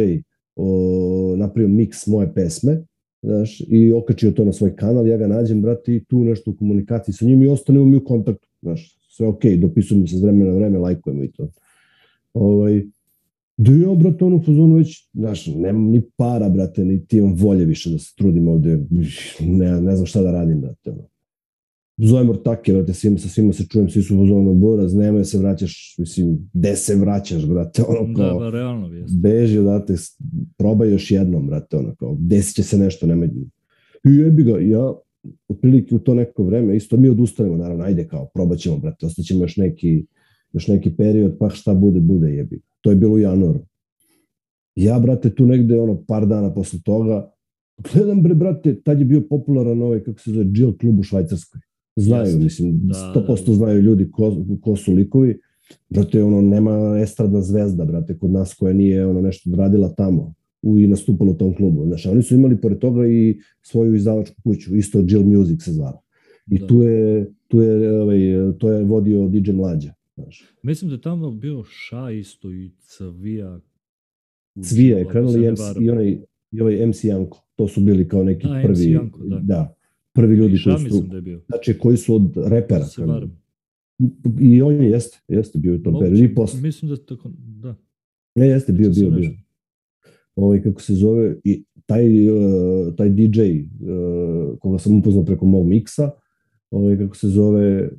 [0.56, 2.84] o, napravio miks moje pesme,
[3.22, 6.56] znaš, i okačio to na svoj kanal, ja ga nađem, brate, i tu nešto u
[6.56, 10.52] komunikaciji sa njim i ostanemo mi u kontaktu, znaš, sve okej, dopisujemo se s vremena
[10.52, 11.50] na vreme, lajkujemo i to.
[12.34, 12.84] Ovaj,
[13.58, 17.66] da ja, brate, ono, fazonu već, znaš, nemam ni para, brate, ni ti imam volje
[17.66, 18.80] više da se trudim ovde,
[19.42, 21.04] ne, ne znam šta da radim, brate, ono.
[22.00, 25.26] Zovem ortake, brate, svima, sa svima se čujem, svi su u fazonu, Boraz, nemoj da
[25.26, 29.18] se vraćaš, mislim, gde se vraćaš, brate, ono, Da, kao, ba, realno jeste.
[29.18, 30.18] beži odate, s-
[30.58, 33.30] probaj još jednom, brate, ono, kao, desit će se nešto, nemoj.
[34.06, 34.94] I jebi ga, ja,
[35.48, 39.44] otprilike u to neko vreme, isto mi odustanemo, naravno, ajde kao, probat ćemo, brate, ostaćemo
[39.44, 40.06] još neki,
[40.54, 42.62] još neki period, pa šta bude, bude, jebi.
[42.82, 43.60] To je bilo u januaru.
[44.76, 47.32] Ja, brate, tu negde, ono, par dana posle toga,
[47.94, 51.62] gledam, bre, brate, tad je bio popularan ovaj, kako se zove, Jill klub u Švajcarskoj.
[51.96, 52.44] Znaju, Jeste.
[52.44, 53.54] mislim, Da, 100% da.
[53.54, 55.40] znaju ljudi ko, ko su likovi.
[55.90, 60.34] Brate, ono, nema estradna zvezda, brate, kod nas koja nije ono nešto radila tamo
[60.64, 61.86] i nastupala u tom klubu.
[61.86, 65.72] Znaš, a oni su imali pored toga i svoju izdavačku kuću, isto Jill Music se
[65.72, 66.02] zvala.
[66.48, 66.68] I Da.
[66.68, 68.20] tu je, tu je, ovaj,
[68.60, 69.94] to je vodio DJ Mlađa.
[70.16, 70.46] Znaš.
[70.64, 73.60] Mislim da je tamo bio Ša isto i Cvija.
[74.56, 76.18] u Cvija je se i MC, i onaj,
[76.52, 77.40] i ovaj MC Janko.
[77.56, 79.76] To su bili kao neki Da, prvi, Janko, da.
[80.14, 81.42] prvi ljudi koji su, da je bio.
[81.48, 82.86] znači koji su od repera.
[82.96, 83.14] Krenuli.
[83.14, 83.44] varam.
[84.40, 86.24] I on je, jeste, jeste bio u tom periodu.
[86.24, 86.62] I posle.
[86.62, 87.76] Mislim da tako, da.
[88.36, 89.32] Ne, jeste, bio, se bio, bio.
[90.36, 95.68] Ovaj, kako se zove, i taj, uh, taj DJ, uh, koga sam upoznao preko mog
[95.68, 96.12] miksa,
[96.72, 97.90] ovaj, kako se zove,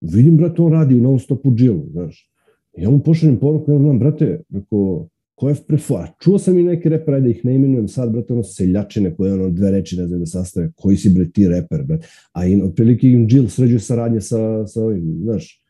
[0.00, 2.30] vidim, brate, on radi non stop u džilu, znaš.
[2.76, 6.62] Ja mu pošaljem poruku, ja znam, brate, rekao, ko je prefo, a čuo sam i
[6.62, 10.06] neke repere, da ih ne imenujem sad, brate, ono seljačine koje ono dve reči ne
[10.06, 13.80] znaju da sastave, koji si bre ti reper, brate, a in, otprilike im džil sređuje
[13.80, 15.62] saradnje sa, sa ovim, znaš,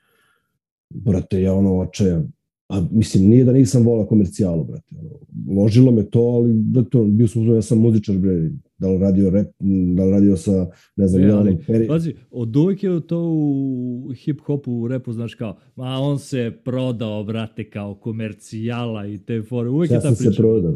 [0.90, 2.33] brate, ja ono očajan,
[2.70, 4.94] A mislim, nije da nisam volao komercijalu, brate.
[4.98, 5.11] Ono,
[5.62, 8.98] ložilo me to, ali da to, bio sam uzmano, ja sam muzičar, bre, da li
[8.98, 9.46] radio rap,
[9.96, 11.88] da li radio sa, ne znam, E, ja, ali, peri...
[11.88, 17.24] Pazi, od uvek je to u hip-hopu, u repu, znaš kao, ma on se prodao,
[17.24, 19.68] brate, kao komercijala i te fore.
[19.68, 20.30] Uvek Šta je ta sam priča.
[20.30, 20.74] se prodao?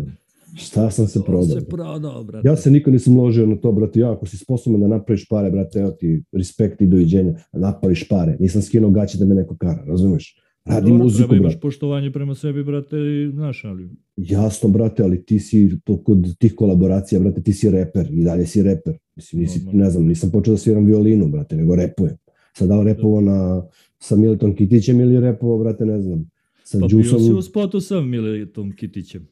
[0.57, 1.61] Šta sam se prodao?
[1.61, 2.49] se prodao, brate.
[2.49, 5.51] Ja se nikad nisam ložio na to, brate, ja, ako si sposoban da napraviš pare,
[5.51, 8.37] brate, evo ti respekt i doviđenja, napraviš pare.
[8.41, 10.44] Nisam skinuo gaće da me neko kara, razumeš?
[10.65, 13.89] Radi Dobro, muziku, treba imaš poštovanje prema sebi, brate, i znaš, ali...
[14.17, 18.47] Jasno, brate, ali ti si to kod tih kolaboracija, brate, ti si reper i dalje
[18.47, 18.99] si reper.
[19.17, 19.85] Mislim, nisi, Normalno.
[19.85, 22.17] ne znam, nisam počeo da sviram violinu, brate, nego repujem.
[22.57, 23.67] Sad da repovo na,
[23.99, 26.31] sa Milton Kitićem ili repovo, brate, ne znam,
[26.65, 27.21] sa Pa bio Džusom.
[27.21, 29.29] si u spotu sa Miletom Kitićem.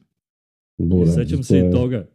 [0.77, 2.07] I Bura, sećam se je- i toga.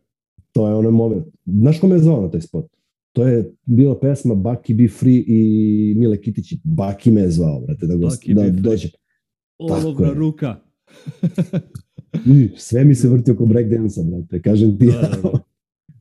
[0.53, 1.27] To je onaj moment.
[1.47, 2.67] Znaš ko me je zvao na taj spot?
[3.13, 5.41] To je bila pesma Baki Be Free i
[5.97, 6.55] Mile Kitić.
[6.65, 8.89] Baki me je zvao, brate, da, go, Baki da dođe.
[9.59, 10.15] Olovna je.
[10.15, 10.57] ruka.
[12.57, 14.87] Sve mi se vrti oko breakdance-a, brate, kažem ti.
[14.87, 15.39] Da, da, da.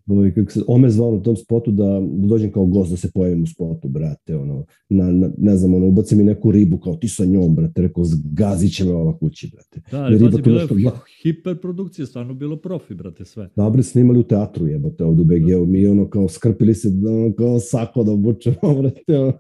[0.08, 1.84] Ovaj, kako se, on me zvao na tom spotu da,
[2.14, 5.74] da dođem kao gost, da se pojavim u spotu, brate, ono, na, na, ne znam,
[5.74, 9.18] ono, ubaci mi neku ribu, kao ti sa njom, brate, rekao, zgazit će me ova
[9.18, 9.82] kući, brate.
[9.92, 13.50] Da, ali je bila je nešto gla- hiperprodukcija, stvarno bilo profi, brate, sve.
[13.56, 17.60] Dobre, snimali u teatru, jebote, ovdje u BG-u, mi ono, kao, skrpili se, ono, kao
[17.60, 19.34] sako da obučemo, brate, ono.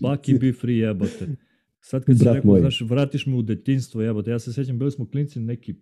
[0.00, 1.36] Baki be free, jebote.
[1.84, 2.60] Sad kad si rekao, moj.
[2.60, 5.74] znaš, vratiš me u detinjstvo, jebote, ja se sećam, bili smo klinci neki,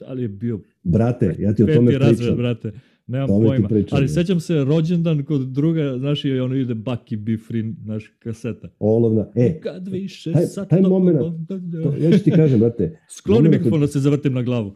[0.00, 2.36] da li je bio Brate, ja ti o tome peti razred, pričam.
[2.36, 2.72] brate,
[3.06, 3.68] nemam Tome pojma.
[3.68, 8.06] pričam, ali sećam se rođendan kod druga, znaš, i ono ide Baki be free, naš
[8.18, 8.68] kaseta.
[8.78, 11.58] Olovna, e, Kad više taj- sad taj moment, to,
[12.00, 14.74] ja ću ti kažem, brate, Skloni mikrofon da se zavrtim na glavu.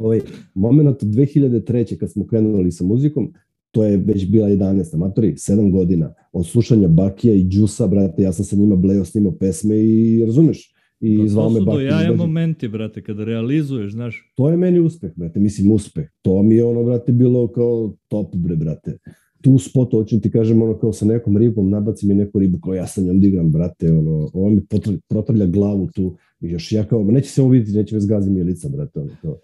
[0.00, 0.20] ovaj
[0.54, 1.96] moment od 2003.
[1.96, 3.32] kad smo krenuli sa muzikom,
[3.76, 4.96] to je već bila 11.
[4.96, 9.32] matori, 7 godina od slušanja Bakija i Džusa, brate, ja sam sa njima bleo, snimao
[9.32, 11.84] pesme i razumeš, i Pa zvao to me su do Baki.
[11.84, 16.08] da jaja momenti, brate, kada realizuješ, znaš, To je meni uspeh, brate, mislim uspeh.
[16.22, 18.98] To mi je ono, brate, bilo kao top, bre, brate.
[19.40, 22.58] Tu u spotu, hoću ti kažem, ono, kao sa nekom ribom, nabaci mi neku ribu,
[22.58, 26.72] kao ja sa njom digram, brate, ono, ovo mi potrlja, protrlja glavu tu, i još
[26.72, 29.38] ja kao, neće se ovo vidjeti, neće me zgazi mi lica, brate, ono, kao.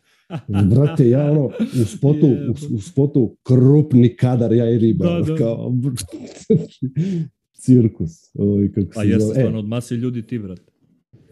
[0.70, 1.46] Brate, ja ono,
[1.82, 2.26] u spotu,
[2.72, 5.36] u, u spotu krupni kadar, ja i riba, Da, da.
[5.36, 5.72] kao,
[7.64, 9.30] cirkus, ovaj, kako se a jeste.
[9.30, 10.62] E, stvarno od mase ljudi ti, brate.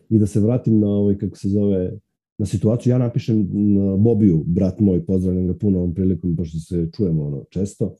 [0.09, 1.93] i da se vratim na ovaj kako se zove
[2.39, 6.89] na situaciju ja napišem na Bobiju brat moj pozdravljam ga puno ovom prilikom pošto se
[6.97, 7.97] čujemo ono često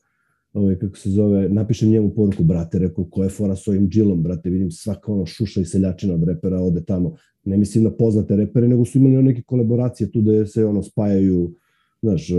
[0.53, 4.23] ovaj kako se zove napišem njemu poruku brate rekao ko je fora s ovim džilom
[4.23, 7.15] brate vidim svaka ono šuša i seljačina od repera ode tamo.
[7.43, 11.53] Ne mislim na poznate repere nego su imali neke kolaboracije tu da se ono spajaju
[12.01, 12.35] znaš eh,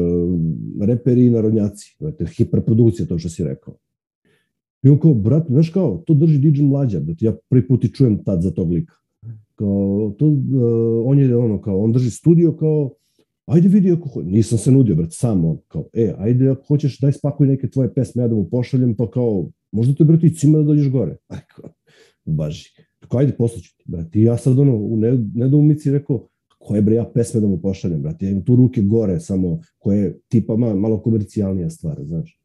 [0.80, 3.76] reperi i narodnjaci brate hiperprodukcija to što si rekao.
[4.82, 8.24] I on kao, brate, znaš kao, to drži DJ Mlađa, brate, ja prvi put čujem
[8.24, 8.94] tad za tog lika.
[9.54, 10.36] Kao to, uh,
[11.04, 12.90] on je ono kao, on drži studio kao,
[13.46, 14.22] ajde vidi ako ho...
[14.22, 17.94] nisam se nudio, brate, sam on, kao, e, ajde ako hoćeš, daj spakuj neke tvoje
[17.94, 21.16] pesme, ja da mu pošaljem, pa kao, možda te, brate, i cima da dođeš gore.
[21.28, 21.70] Aj, kao,
[22.24, 22.68] baži.
[23.08, 24.18] Kao, ajde, poslaću ti, brate.
[24.18, 26.28] I ja sad, ono, u ne, nedoumici rekao,
[26.58, 30.18] koje bre ja pesme da mu pošaljem, brate, ja imam tu ruke gore, samo koje
[30.28, 32.40] tipa ma, malo komercijalnija stvar, znaš.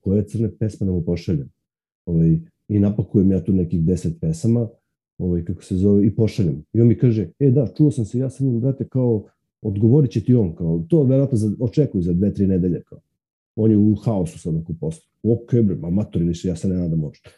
[0.00, 1.50] Koje crne pesme da mu pošaljem.
[2.06, 4.68] Ovaj, I napakujem ja tu nekih deset pesama,
[5.18, 6.64] ovaj, kako se zove, i pošaljem.
[6.72, 9.24] I on mi kaže, e da, čuo sam se ja sa njim, brate, kao,
[9.62, 13.00] odgovorit će ti on, kao, to verovatno za, očekuju za dve, tri nedelje, kao.
[13.56, 15.02] On je u haosu sad oko posla.
[15.22, 17.30] Ok, bre, ma matori više, ja se ne nadam uopšte.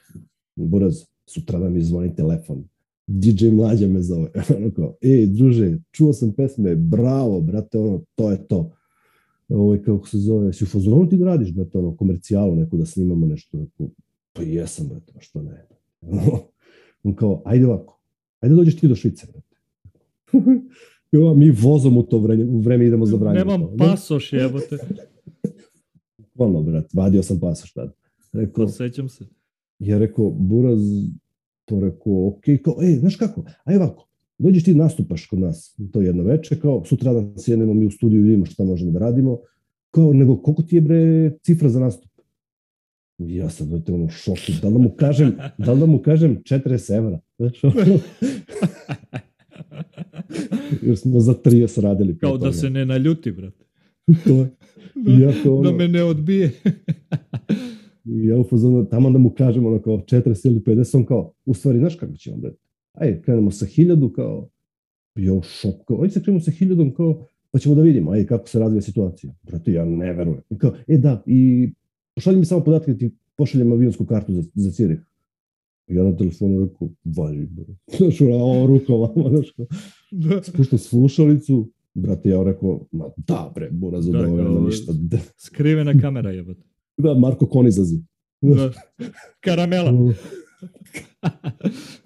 [0.57, 0.95] Buraz,
[1.27, 2.65] sutra da mi zvoni telefon.
[3.07, 4.31] DJ Mlađa me zove.
[4.57, 8.73] ono kao, ej, druže, čuo sam pesme, bravo, brate, ono, to je to.
[9.49, 12.87] Ovo, kako se zove, si u fazonu ti da radiš, brate, ono, komercijalu neku da
[12.87, 13.91] snimamo nešto, neku,
[14.33, 15.67] pa jesam, brate, što ne.
[17.05, 18.01] On kao, ajde ovako,
[18.41, 19.57] ajde dođeš ti do Švice, brate.
[21.13, 23.39] Jo, mi vozom u to vreme, u vreme idemo za Vranje.
[23.39, 24.79] Nemam pasoš, jebote.
[26.19, 27.93] Bukvalno, brat, vadio sam pasoš tad.
[28.33, 29.25] Rekao, Sećam se.
[29.79, 30.81] ja rekao, Buraz,
[31.65, 34.09] to rekao, ok, kao, ej, znaš kako, aj ovako,
[34.39, 37.91] dođeš ti nastupaš kod nas, to je jedno veče, kao, sutra da sjednemo mi u
[37.91, 39.39] studiju i vidimo šta možemo da radimo,
[39.91, 42.11] kao, nego, koliko ti je, bre, cifra za nastup?
[43.19, 45.99] Ja sam dote ono u šoku, da li da mu kažem, da li da mu
[45.99, 47.75] kažem 40 evra, znaš, ono,
[50.83, 52.19] jer smo za 30 radili.
[52.19, 53.65] Kao da se ne naljuti, brate.
[54.27, 54.51] to je.
[54.95, 56.51] Da, Ja kao ono- da me ne odbije.
[58.05, 61.33] I ja u fazonu, tamo da mu kažem ono kao 40 ili 50, on kao,
[61.45, 62.53] u stvari, znaš kako ćemo, bre?
[62.93, 64.49] Ajde, krenemo sa hiljadu, kao,
[65.15, 68.27] ja u šoku, kao, ajde se krenemo sa hiljadom, kao, pa ćemo da vidimo, ajde,
[68.27, 69.33] kako se razvija situacija.
[69.43, 70.41] Brate, ja ne verujem.
[70.51, 71.71] I kao, e da, i
[72.15, 74.99] pošalji mi samo podatke, da ti pošaljem avionsku kartu za, za Cirih.
[75.89, 77.65] Ja na telefonu rekao, važi, bre.
[77.99, 79.53] Znaš, ona, ovo ruka vama, znaš,
[80.11, 80.43] Da.
[80.43, 84.93] spuštam slušalicu, brate, ja rekao, ma da, bre, buraz od Da, nema ništa.
[84.95, 86.63] Da, Skrivena kamera, jebote.
[86.97, 88.01] da Marko Kon izazi.
[88.41, 88.71] Da.
[89.41, 89.93] Karamela.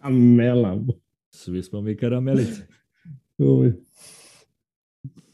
[0.00, 0.84] Amela.
[1.30, 2.62] Svi smo mi karamelice.
[3.38, 3.72] Ovaj.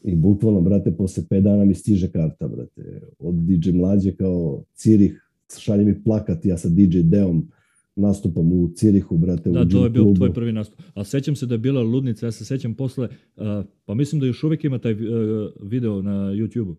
[0.03, 5.27] I bukvalno, brate, posle 5 dana mi stiže karta, brate, od DJ Mlađe kao Cirih,
[5.57, 7.47] šalje mi plakat, ja sa DJ Deom,
[7.95, 10.15] nastupam u Cirihu, brate, da, u to je bio klubu.
[10.15, 10.81] tvoj prvi nastup.
[10.93, 13.43] A sećam se da je bila ludnica, ja se sećam posle, uh,
[13.85, 14.99] pa mislim da još uvijek ima taj uh,
[15.61, 16.75] video na YouTube-u.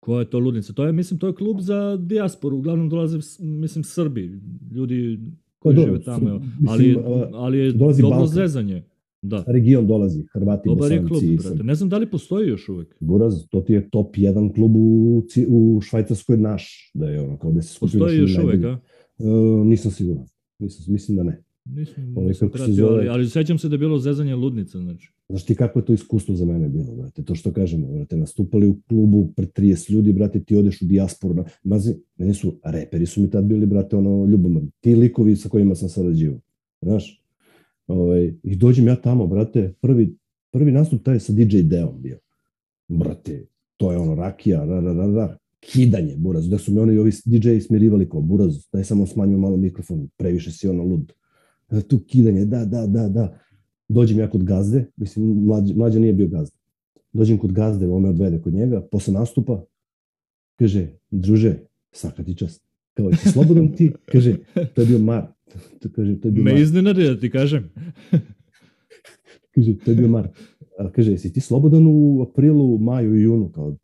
[0.00, 0.72] Koja je to ludnica?
[0.72, 4.40] To je, mislim, to je klub za dijasporu, uglavnom dolaze, mislim, Srbi,
[4.72, 5.20] ljudi
[5.58, 6.96] koji žive tamo, Srb- ali,
[7.32, 8.26] ali je dobro Balkan.
[8.26, 8.82] zezanje.
[9.22, 11.62] Da, Region dolazi, Hrvati, dobar je klub, brate.
[11.64, 12.96] Ne znam da li postoji još uvijek.
[13.00, 17.52] Buraz, to ti je top 1 klub u, u Švajcarskoj naš, da je ono, kao
[17.52, 18.78] da se skupio Postoji još uvijek, a?
[19.20, 20.26] Uh, nisam siguran.
[20.58, 21.42] Nisam, mislim da ne.
[21.64, 22.98] Nisam, Ovaj, kako se pratio, zove?
[22.98, 25.12] ali, ali sećam se da je bilo zezanje ludnica, znači.
[25.28, 27.22] Znaš ti kako je to iskustvo za mene bilo, brate?
[27.22, 31.34] To što kažemo, brate, nastupali u klubu pred 30 ljudi, brate, ti odeš u dijasporu.
[31.34, 31.44] Na...
[31.64, 34.70] Mazi, meni su, reperi su mi tad bili, brate, ono, ljubomorni.
[34.80, 36.40] Ti likovi sa kojima sam sarađivao.
[36.82, 37.22] Znaš?
[37.86, 40.16] Ovaj, I dođem ja tamo, brate, prvi,
[40.50, 42.18] prvi nastup taj sa DJ Deom bio.
[42.88, 43.46] Brate,
[43.76, 46.48] to je ono rakija, ra, ra, ra, ra, kidanje, buraz.
[46.48, 50.52] Da su mi oni ovi DJ smirivali kao, buraz, daj samo smanjimo malo mikrofon, previše
[50.52, 51.12] si ono lud.
[51.70, 53.38] E, Tu kidanje, da, da, da, da.
[53.88, 56.56] Dođem ja kod gazde, mislim, mlađa, mlađa nije bio gazda.
[57.12, 59.64] Dođem kod gazde, on me odvede kod njega, posle nastupa,
[60.56, 61.58] kaže, druže,
[61.92, 62.62] svaka ti čast.
[62.94, 63.92] Kao, jesi slobodan ti?
[64.12, 64.36] Kaže,
[64.74, 65.26] to je bio Mar.
[65.80, 67.70] To, kaže, to je bio Me iznenadi da ti kažem.
[69.54, 70.28] Kaže, to je bio Mar.
[70.78, 73.52] A, kaže, jesi ti slobodan u aprilu, maju i junu?
[73.52, 73.76] Kao,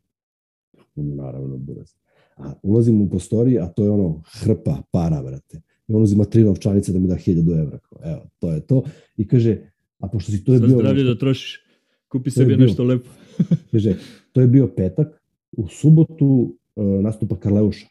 [1.03, 1.89] naravno, buraz.
[2.37, 5.61] A ulazim u prostorije, a to je ono hrpa para, brate.
[5.87, 7.79] I on uzima tri novčanice da mi da 1000 evra.
[8.03, 8.83] Evo, to je to.
[9.17, 9.57] I kaže,
[9.99, 10.75] a pošto si to je Sa bio...
[10.77, 11.63] zdravlje da trošiš.
[12.11, 12.65] Kupi sebi bio.
[12.65, 13.09] nešto lepo.
[13.71, 13.95] Kaže,
[14.31, 15.21] to je bio petak,
[15.51, 17.87] u subotu uh, nastupa Karleuša.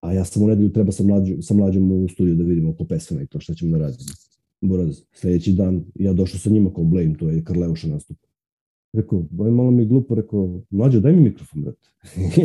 [0.00, 2.84] A ja sam u nedelju treba sa, mlađu, sa mlađom u studiju da vidimo oko
[2.84, 4.10] pesama i to šta ćemo da radimo.
[4.60, 8.18] Buraz, sledeći dan ja došao sa njima kao Blame, to je Karleuša nastup.
[8.92, 11.88] Rekao, boj malo mi je glupo, rekao, mlađo, daj mi mikrofon, brate.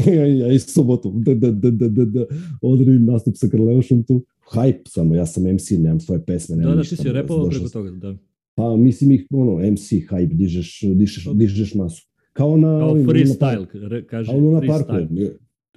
[0.41, 2.25] ja i subotu, da, da, da, da, da, da,
[2.61, 4.23] odredim nastup sa Karleušom tu.
[4.53, 6.95] Hype samo, ja sam MC, nemam svoje pesme, nemam Da, da, ništa.
[6.95, 8.15] ti si repovao preko toga, da.
[8.55, 12.07] Pa mislim ih, ono, MC, hype, dižeš, dižeš, dižeš masu.
[12.33, 12.79] Kao na...
[12.79, 14.93] Kao freestyle, re, kaže Kao Luna Parku.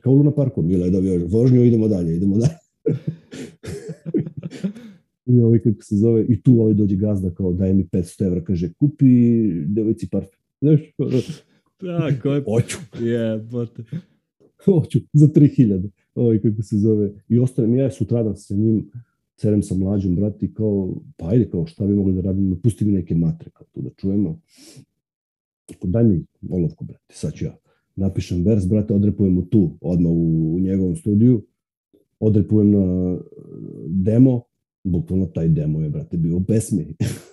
[0.01, 0.62] Kao Luna Parku.
[0.62, 2.55] Mile je dobio vožnju, idemo dalje, idemo dalje.
[5.27, 8.45] I ovaj, kako se zove, i tu ovaj dođe gazda kao daj mi 500 evra,
[8.45, 9.07] kaže kupi
[9.66, 10.39] devojci parfum.
[10.61, 11.18] Znaš, ono,
[11.82, 12.42] Da, ko je...
[12.42, 13.82] hoću, Jebote.
[14.64, 15.88] hoću, za 3000.
[16.14, 17.12] Ovaj, kako se zove.
[17.28, 18.90] I ostanem ja sutradan sa njim,
[19.36, 22.84] cerem sa mlađom, brati, i kao, pa ajde, kao, šta bi mogli da radimo, pusti
[22.84, 24.40] mi neke matre, kao tu da čujemo.
[25.74, 27.56] Ako daj mi olovku, brate, sad ću ja.
[27.96, 31.46] Napišem vers, brate, odrepujem mu tu, odmah u, u njegovom studiju,
[32.20, 33.16] odrepujem na
[33.86, 34.42] demo,
[34.84, 36.86] bukvalno taj demo je, brate, bio pesmi.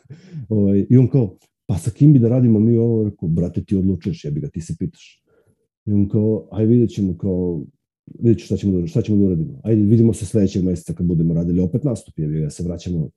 [0.49, 1.37] ovaj, I on kao,
[1.67, 3.03] pa sa kim bi da radimo mi ovo?
[3.03, 5.23] Rekao, brate, ti odlučuješ, jebi ga, ti se pitaš.
[5.85, 7.65] I on kao, aj vidjet ćemo kao,
[8.19, 9.59] vidjet ću šta ćemo, da, šta ćemo da uradimo.
[9.63, 13.09] Ajde, vidimo se sledećeg meseca kad budemo radili opet nastup, jebi ga, se vraćamo.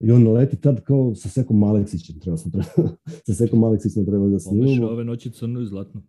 [0.00, 2.96] I on naleti tad kao sa Sekom Maleksićem, treba smo treba,
[3.26, 4.92] sa Sekom Aleksićem treba da Pomeš snimamo.
[4.92, 6.02] ove noći crno i zlatno.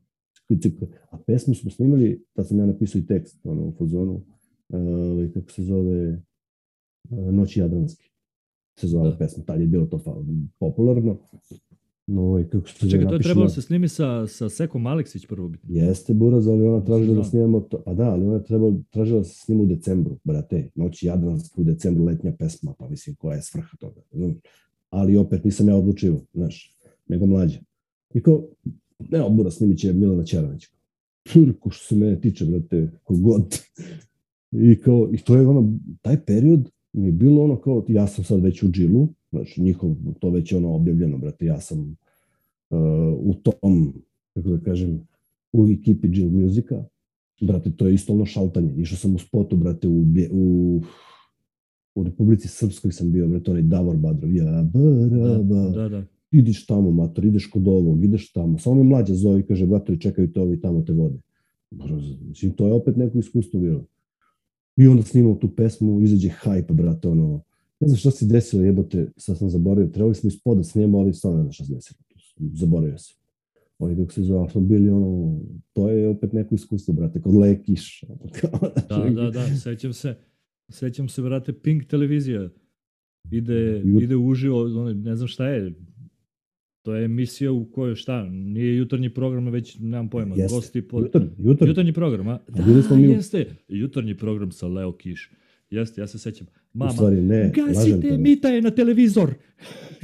[1.11, 4.13] A pesmu smo snimali, tad sam ja napisao i tekst ono, u fazonu,
[4.69, 6.23] uh, kako se zove,
[7.09, 8.12] uh, Noći Jadranski.
[8.75, 9.17] Se zvala Da.
[9.17, 9.99] pesma, tad je bilo to
[10.59, 11.17] popularno.
[12.07, 15.47] No, ovaj, kako zove, Čekaj, to je trebalo se snimi sa, sa Sekom Aleksić prvo
[15.47, 15.67] biti.
[15.69, 17.23] Jeste Buraz, ali ona tražila da znam.
[17.25, 17.83] snimamo to.
[17.85, 20.69] A da, ali ona je trebala, tražila da se snima u decembru, brate.
[20.75, 24.01] Noć Jadranska u decembru, letnja pesma, pa mislim koja je svrha toga.
[24.89, 27.59] Ali opet nisam ja odlučio, znaš, nego mlađe.
[28.13, 28.47] I kao,
[28.99, 30.67] ne, Buraz snimit će Milana Čerović.
[31.59, 33.59] Ko što se mene tiče, brate, kogod.
[34.51, 38.23] I kao, i to je ono, taj period mi je bilo ono kao, ja sam
[38.23, 41.79] sad već u džilu, znači njihov, to već je ono objavljeno, brate, ja sam
[42.69, 42.77] uh,
[43.19, 43.93] u tom,
[44.33, 45.07] kako da kažem,
[45.53, 46.83] u ekipi Jill Musica.
[47.41, 48.73] Brate, to je isto ono šaltanje.
[48.77, 50.81] Išao sam u spotu, brate, u, u,
[51.95, 54.35] u Republici Srpskoj sam bio, brate, onaj Davor Badrov.
[54.35, 56.03] Ja, Da, braba, da, da.
[56.31, 58.57] ideš tamo, mator, ideš kod ovog, ideš tamo.
[58.57, 61.19] Samo me mlađa zove i kaže, batori, čekaju te ovi, tamo te vode.
[62.27, 63.85] Mislim, to je opet neko iskustvo bilo.
[64.75, 67.41] I onda snimamo tu pesmu, izađe hype, brate, ono,
[67.79, 71.13] ne znam šta se desilo, jebote, sad sam zaboravio, trebali smo ispod da snimamo, ali
[71.13, 73.15] stvarno ne znam šta se desilo, zaboravio sam.
[73.79, 75.39] Oni kako se zove, smo bili ono,
[75.73, 78.03] to je opet neko iskustvo, brate, kod Lekiš.
[78.89, 80.15] Da, da, da, sećam se.
[80.69, 82.49] Sećam se, brate, Pink televizija.
[83.31, 85.73] Ide, Jut- ide uživo, ono, ne znam šta je.
[86.83, 90.55] To je emisija u kojoj šta, nije jutarnji program, već nemam pojma, Jeste.
[90.55, 91.03] gosti pod...
[91.03, 92.39] Jutar, jutar, Jutarnji program, a?
[92.49, 93.45] Da, bili smo mi u- jeste.
[93.67, 95.31] Jutarnji program sa Leo Kiš.
[95.69, 96.47] Jeste, ja se sećam.
[96.47, 99.33] u Mama, stvari ne, gasite te, Mita je na televizor.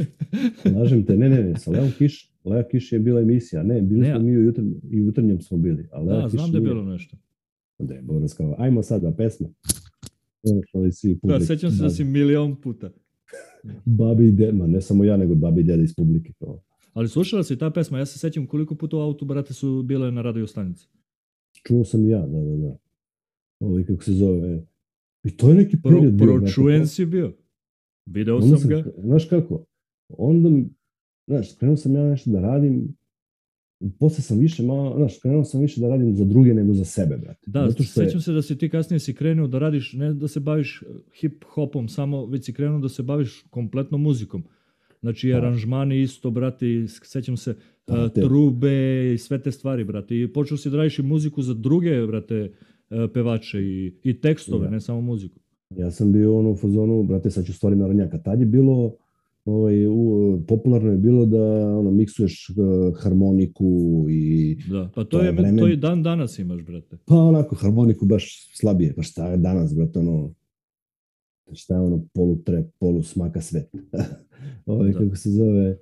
[0.75, 4.01] lažem te, ne, ne, ne, sa Leon Kiš, Lea Kiš je bila emisija, ne, bili
[4.01, 6.31] Ne, smo a- mi u, jutar, i u jutarnjem smo bili, a Lea Da, Kiš
[6.31, 7.17] znam da je bilo nešto.
[7.79, 9.47] Da je Boras kao, ajmo sad na pesme.
[11.23, 12.89] Da, sećam se da si milion puta.
[13.85, 16.33] Babi i ded, ma ne samo ja, nego babi i deda iz publike.
[16.33, 16.61] Kao.
[16.93, 20.11] Ali slušala si ta pesma, ja se sećam koliko puta u autu, brate, su bile
[20.11, 20.87] na radio stanici.
[21.67, 22.77] Čuo sam ja, da, da, da.
[23.59, 24.65] Ovi, kako se zove.
[25.23, 26.27] I to je neki Pro, period bio.
[26.27, 27.33] brate, pročujen si bio.
[28.05, 28.83] Video Onda sam ga.
[28.97, 29.65] Znaš kako?
[30.09, 30.49] Onda,
[31.27, 32.95] znaš, krenuo sam ja nešto da radim,
[33.99, 37.17] posle sam više malo, znaš, krenuo sam više da radim za druge nego za sebe,
[37.17, 37.39] brate.
[37.47, 40.13] Da, Zato što je- sećam se da si ti kasnije si krenuo da radiš, ne
[40.13, 40.83] da se baviš
[41.19, 44.43] hip hopom samo, već si krenuo da se baviš kompletno muzikom.
[45.01, 45.37] Znači, Da.
[45.37, 47.55] aranžmani isto, brate, sećam se
[47.87, 48.73] uh, trube
[49.13, 50.15] i sve te stvari, brate.
[50.15, 52.51] I počeo si da radiš i muziku za druge, brate,
[52.89, 54.71] uh, pevače i, i tekstove, Da.
[54.71, 55.39] ne samo muziku.
[55.71, 58.17] Ja sam bio ono u fazonu, brate, sad ću stvari narodnjaka.
[58.19, 58.95] Tad je bilo,
[59.45, 59.93] ovaj, u,
[60.47, 62.55] popularno je bilo da ono, miksuješ uh,
[62.99, 63.65] harmoniku
[64.09, 66.97] i Da, pa to, To je, je vreme- to i dan danas imaš, brate.
[67.05, 68.93] pa onako harmoniku baš slabije.
[69.31, 70.33] Je danas, brate, ono,
[71.53, 73.69] šta je ono polu trep, polu smaka svet.
[74.65, 74.99] ovaj, Da.
[74.99, 75.77] kako se zove.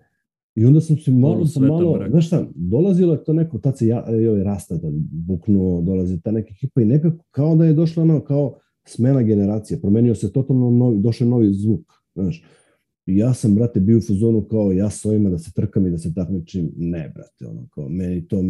[0.55, 2.11] I onda sam se malo Polusvetan malo, mrak.
[2.11, 6.21] znaš šta, dolazilo je to neko, tad se ja, i ovaj rasta tad buknuo, dolazi
[6.21, 10.33] ta neka ekipa i nekako kao da je došla ono, kao smena generacija, promenio se
[10.33, 12.43] totalno novi, došao novi zvuk, znaš.
[13.05, 15.91] I ja sam, brate, bio u fazonu kao ja s ovima da se trkam i
[15.91, 18.43] da se takmičim, ne, brate, ono, kao meni to,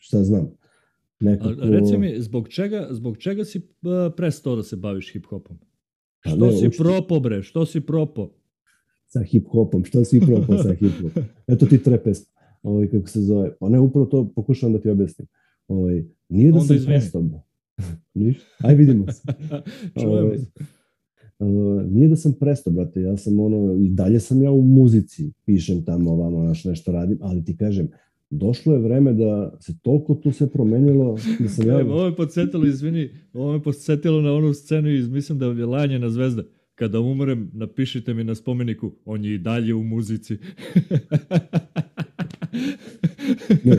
[0.00, 1.54] šta znam, A, nekako...
[1.60, 3.64] reci mi, zbog čega, zbog čega si uh,
[4.16, 5.56] prestao da se baviš hip-hopom?
[6.24, 7.42] Pa Što ne, si uopšte- propo, bre?
[7.42, 8.30] Što si propo?
[9.06, 11.22] sa hip-hopom, što si propao sa hip-hopom?
[11.46, 12.30] Eto ti trepest,
[12.62, 13.56] ovaj, kako se zove.
[13.56, 15.28] Pa ne, upravo to pokušavam da ti objasnim.
[15.68, 17.24] Ovaj, nije da Onda sam prestao.
[18.14, 18.36] Niš?
[18.58, 19.22] Aj vidimo se.
[19.94, 20.46] Čujemo Ovaj, se.
[21.38, 21.46] Uh,
[21.84, 25.84] nije da sam prestao, brate, ja sam ono, i dalje sam ja u muzici, pišem
[25.84, 27.88] tamo, ovamo, naš nešto radim, ali ti kažem,
[28.30, 31.80] došlo je vreme da se toliko tu sve promenilo, da sam ja...
[31.80, 35.66] Evo, ovo me podsjetilo, izvini, ovo me podsjetilo na onu scenu iz, mislim da je
[35.66, 36.42] Lanjena zvezda.
[36.74, 40.38] Kada umrem, napišite mi na spomeniku, on je i dalje u muzici.
[43.64, 43.76] Ne,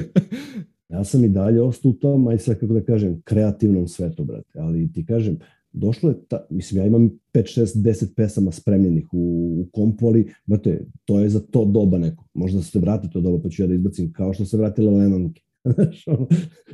[0.90, 4.60] ja sam i dalje ostao u tom, aj sad kako da kažem, kreativnom svetu, brate.
[4.60, 5.38] Ali ti kažem,
[5.74, 10.34] došlo je, ta, mislim, ja imam 5, 6, 10 pesama spremljenih u, u kompu, ali,
[10.46, 12.26] brate, to je za to doba neko.
[12.34, 15.32] Možda se vrati to doba, pa ću ja da izbacim, kao što se vratila ono,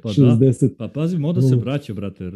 [0.02, 0.38] Pa da.
[0.38, 2.32] 60, Pa pazi, moda se vraća, brate.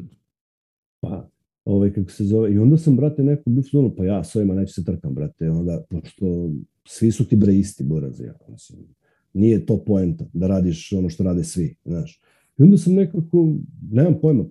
[1.00, 1.30] pa,
[1.66, 4.74] ovaj, kako se zove, i onda sam, brate, neko bio pa ja s ovima neću
[4.74, 6.50] se trkam, brate, onda, pošto
[6.88, 8.80] svi su ti bre isti, buraze, ja, mislim,
[9.34, 12.22] nije to poenta, da radiš ono što rade svi, znaš.
[12.58, 13.56] I onda sam nekako,
[13.92, 14.46] nemam pojma,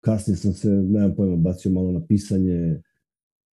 [0.00, 2.82] kasnije sam se, nemam pojma, bacio malo na pisanje,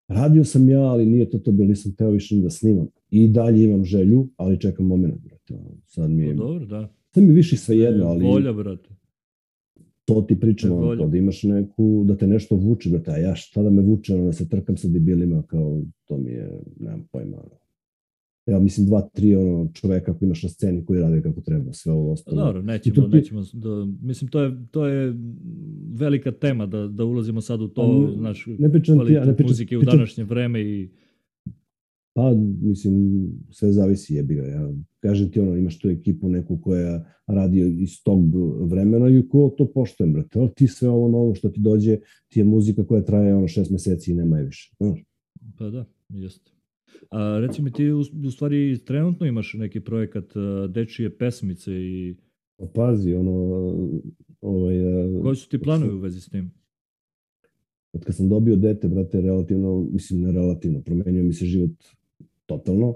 [0.07, 2.87] radio sam ja, ali nije to to bilo, nisam teo više da snimam.
[3.09, 6.93] I dalje imam želju, ali čekam moment, brate, sad mi je, Pa dobro, da.
[7.13, 8.89] sad mi više svejedno, ali Volja, brate.
[10.05, 13.35] to ti pričam, ono, kao da imaš neku, da te nešto vuče, brate, a ja
[13.35, 17.07] šta da me vuče, ono, da se trkam sa debilima, kao, to mi je, nemam
[17.11, 17.60] pojma, ono.
[18.45, 21.91] Ja mislim dva, tri ono, čoveka koji imaš na sceni koji rade kako treba, sve
[21.91, 22.45] ovo ostalo.
[22.45, 25.15] dobro, nećemo, to nećemo, da, mislim, to je, to je
[25.93, 29.27] velika tema da, da ulazimo sad u to, Pa, znaš, ne pričam ti, ja, kvalitet
[29.27, 30.89] ne pričam, muzike u pričam- današnje vreme i
[32.13, 34.41] Pa, mislim, sve zavisi jebi ga.
[34.43, 38.19] Ja kažem ti ono, imaš tu ekipu neku koja radi iz tog
[38.61, 40.39] vremena i ko to poštojem, brate.
[40.39, 43.71] Ali ti sve ovo novo što ti dođe, ti je muzika koja traje ono šest
[43.71, 44.75] meseci i nema je više.
[44.77, 45.03] Znaš?
[45.57, 46.51] Pa da, jeste.
[47.09, 50.25] A reci mi ti u, u stvari trenutno imaš neki projekat
[50.69, 52.15] dečije pesmice i
[52.57, 53.31] Pa pazi, ono,
[54.41, 54.75] ovaj,
[55.21, 56.51] koji su ti planovi u vezi s tim?
[57.93, 61.71] od kad sam dobio dete, brate, relativno, mislim ne relativno, promenio mi se život
[62.45, 62.95] totalno.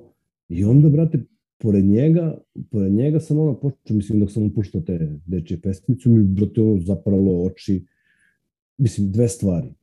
[0.49, 1.23] I onda, brate,
[1.57, 2.37] pored njega,
[2.69, 6.61] pored njega sam ono počeo, mislim dok sam mu puštao te dečje pesmice, mi brate
[6.61, 7.85] ono zapralo oči,
[8.77, 9.73] mislim dve stvari.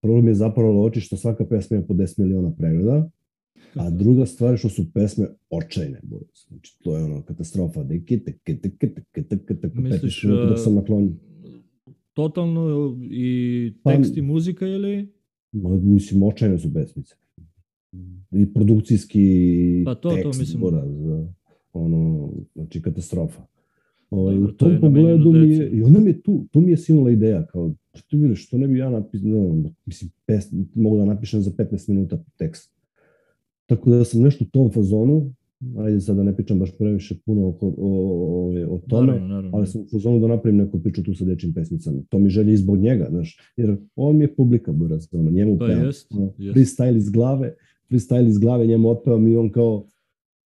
[0.00, 3.10] Prvo mi je zapralo oči što svaka pesma ima po 10 miliona pregleda,
[3.74, 6.00] a druga stvar je što su pesme očajne.
[6.02, 6.28] buraz.
[6.48, 7.82] Znači, to je ono katastrofa.
[7.84, 11.16] Deke, teke, teke, teke, teke, teke, Misliš, 15 minuta dok a, sam naklonjen.
[12.12, 12.66] totalno
[13.02, 15.08] i Pa- tekst i muzika ili?
[15.52, 17.14] Ma, mislim, očajne su pesmice.
[18.32, 19.24] I produkcijski
[19.84, 20.60] Pa to- to tekst, mislim.
[20.60, 20.88] buraz,
[21.72, 23.42] ono, znači katastrofa.
[24.10, 26.76] Ovaj, u to tom pogledu mi je, i onda mi je tu, tu mi je
[26.76, 30.44] sinula ideja, kao, što vidiš, što ne bi ja napisao, no, mislim, pes,
[30.74, 32.75] mogu da napišem za 15 minuta tekst.
[33.66, 35.32] Tako da sam nešto u tom fazonu,
[35.78, 39.50] ajde sad da ne pričam baš previše puno oko, o, o, o, tome, Naravno, naravno.
[39.56, 42.02] ali sam u fazonu da napravim neku priču tu sa dečim pesmicama.
[42.08, 45.58] To mi želje i zbog njega, znaš, jer on mi je publika, buraz, ono, njemu
[45.58, 45.84] Pa pevam.
[45.84, 46.56] jest, ono, jest.
[46.56, 47.54] freestyle iz glave,
[47.90, 49.86] freestyle iz glave, njemu otpevam i on kao,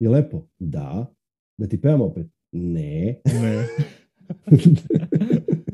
[0.00, 0.46] je lepo?
[0.58, 1.14] Da.
[1.58, 2.26] Da ti pevam opet?
[2.52, 3.20] Ne.
[3.26, 3.66] Ne.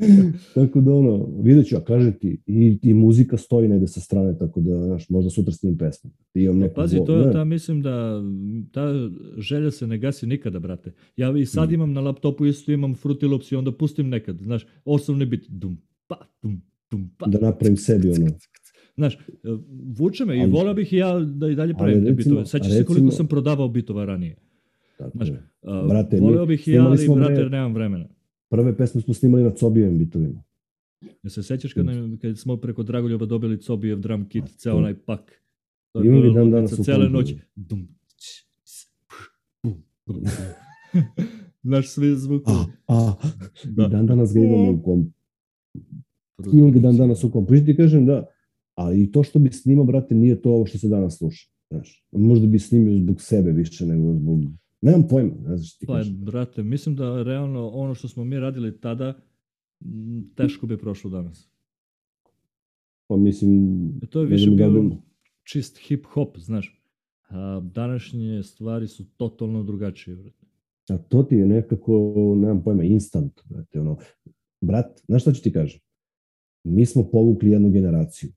[0.55, 4.37] tako da ono, vidjet ću, a kažem ti, i, i muzika stoji negde sa strane,
[4.37, 6.11] tako da, znaš, možda sutra s njim pesmu.
[6.33, 8.21] I imam neku Pazi, to je ta, mislim da
[8.71, 10.93] ta želja se ne gasi nikada, brate.
[11.17, 11.73] Ja i sad mm.
[11.73, 15.77] imam na laptopu isto imam Fruity Loops i onda pustim nekad, znaš, osnovni bit, dum,
[16.07, 17.25] pa, dum, dum, pa.
[17.25, 18.27] Da napravim sebi ono.
[18.95, 19.17] Znaš,
[19.97, 22.45] vuče me i volio bih i ja da i dalje pravim te bitove.
[22.45, 24.35] Sećaš se koliko sam prodavao bitova ranije.
[24.97, 25.29] Tako znaš,
[25.89, 28.05] brate, volio bih i ja, ali brate, nemam vremena.
[28.49, 30.43] Prve pesme smo snimali na Cobijevim bitovima.
[31.23, 34.95] Ja se sećaš kad, nam, kad smo preko Dragoljuba dobili Cobijev drum kit, ceo onaj
[34.95, 35.43] pak.
[35.91, 37.37] To Imam i dan danas u Cele noći.
[37.55, 37.87] Dum,
[41.63, 42.57] Znaš sve zvukovi.
[42.57, 43.15] A, a,
[43.65, 43.85] da.
[43.85, 45.13] I dan danas ga imamo u kom.
[46.53, 47.45] Imam ga dan danas u kom.
[47.45, 48.25] Pa ti kažem da,
[48.75, 51.49] ali i to što bi snimao, brate, nije to ovo što se danas sluša.
[51.69, 54.39] Znaš, možda bi snimio zbog sebe više nego zbog
[54.81, 56.25] Nemam pojma, ne znaš ti Pa, kažem.
[56.25, 59.21] brate, mislim da realno ono što smo mi radili tada,
[60.35, 61.49] teško bi prošlo danas.
[63.07, 63.85] Pa mislim...
[64.03, 64.95] E to je više bio da
[65.43, 66.81] čist hip-hop, znaš.
[67.29, 70.45] A današnje stvari su totalno drugačije, brate.
[70.89, 73.97] A to ti je nekako, nemam pojma, instant, brate, ono.
[74.61, 75.79] Brat, znaš šta ću ti kažem?
[76.63, 78.31] Mi smo povukli jednu generaciju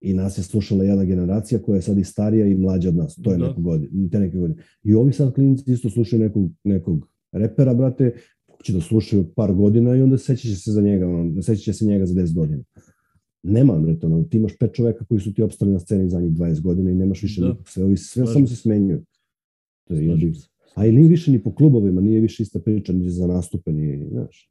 [0.00, 3.16] i nas je slušala jedna generacija koja je sad i starija i mlađa od nas.
[3.22, 3.48] To je da.
[3.48, 4.62] neko godine, te neke godine.
[4.82, 8.14] I ovi sad klinici isto slušaju nekog, nekog repera, brate,
[8.62, 12.06] će da slušaju par godina i onda sećaće se za njega, ono, sećaće se njega
[12.06, 12.62] za 10 godina.
[13.42, 16.32] Nema, brate, ono, ti imaš pet čoveka koji su ti opstali na sceni za njih
[16.32, 17.48] 20 godina i nemaš više da.
[17.48, 19.04] nikog, sve, ovi, sve samo se smenjuju.
[19.84, 20.32] To je jebi.
[20.74, 24.08] A i nije više ni po klubovima, nije više ista priča, ni za nastupe, ni,
[24.10, 24.50] znaš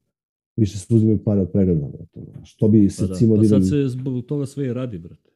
[0.59, 2.19] više se uzimaju pare od pregleda, brate.
[2.43, 3.15] Što bi se pa da.
[3.15, 5.29] cimo pa sad se zbog toga sve i radi, brate.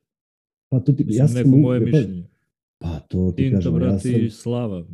[0.74, 2.24] Pa to ti, Mislim, ja sam neko moje pa, mišljenje.
[2.78, 4.86] Pa to ti Tinta, kažem, brate, ja sam, slava.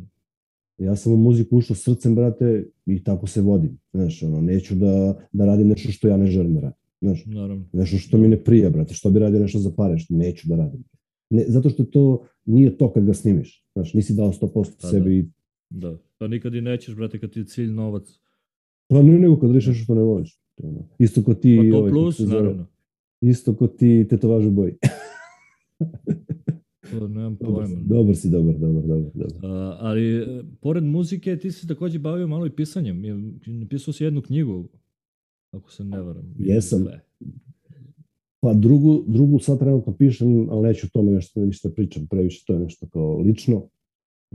[0.78, 3.78] Ja sam u muziku ušao srcem, brate, i tako se vodim.
[3.92, 6.78] Znaš, ono, neću da, da radim nešto što ja ne želim da radim.
[7.00, 7.64] Znaš, Naravno.
[7.72, 10.56] nešto što mi ne prija, brate, što bi radio nešto za pare, što neću da
[10.56, 10.84] radim.
[11.30, 13.64] Ne, zato što to nije to kad ga snimiš.
[13.72, 15.30] Znaš, nisi dao 100% pa, sebi.
[15.70, 15.90] Da.
[15.90, 15.98] da.
[16.18, 18.20] Pa nikad i nećeš, brate, kad ti je cilj novac.
[18.88, 20.40] Pa ne, nego kad nešto što ne voliš.
[20.98, 21.56] Isto ko ti...
[21.56, 22.66] Pa to ovaj, plus, naravno.
[23.20, 24.72] Isto ko ti tetovažu boji.
[26.90, 27.76] To nemam pojma.
[27.84, 29.10] Dobar si, dobar, dobar, dobar.
[29.14, 29.50] dobar.
[29.50, 33.02] A, ali, e, pored muzike, ti si takođe bavio malo i pisanjem.
[33.46, 34.68] Napisao si jednu knjigu,
[35.50, 36.34] ako se ne varam.
[36.38, 36.86] Jesam.
[38.40, 42.54] Pa drugu, drugu sad trenutno pišem, ali neću o tome nešto, ništa pričam previše, to
[42.54, 43.68] je nešto kao lično.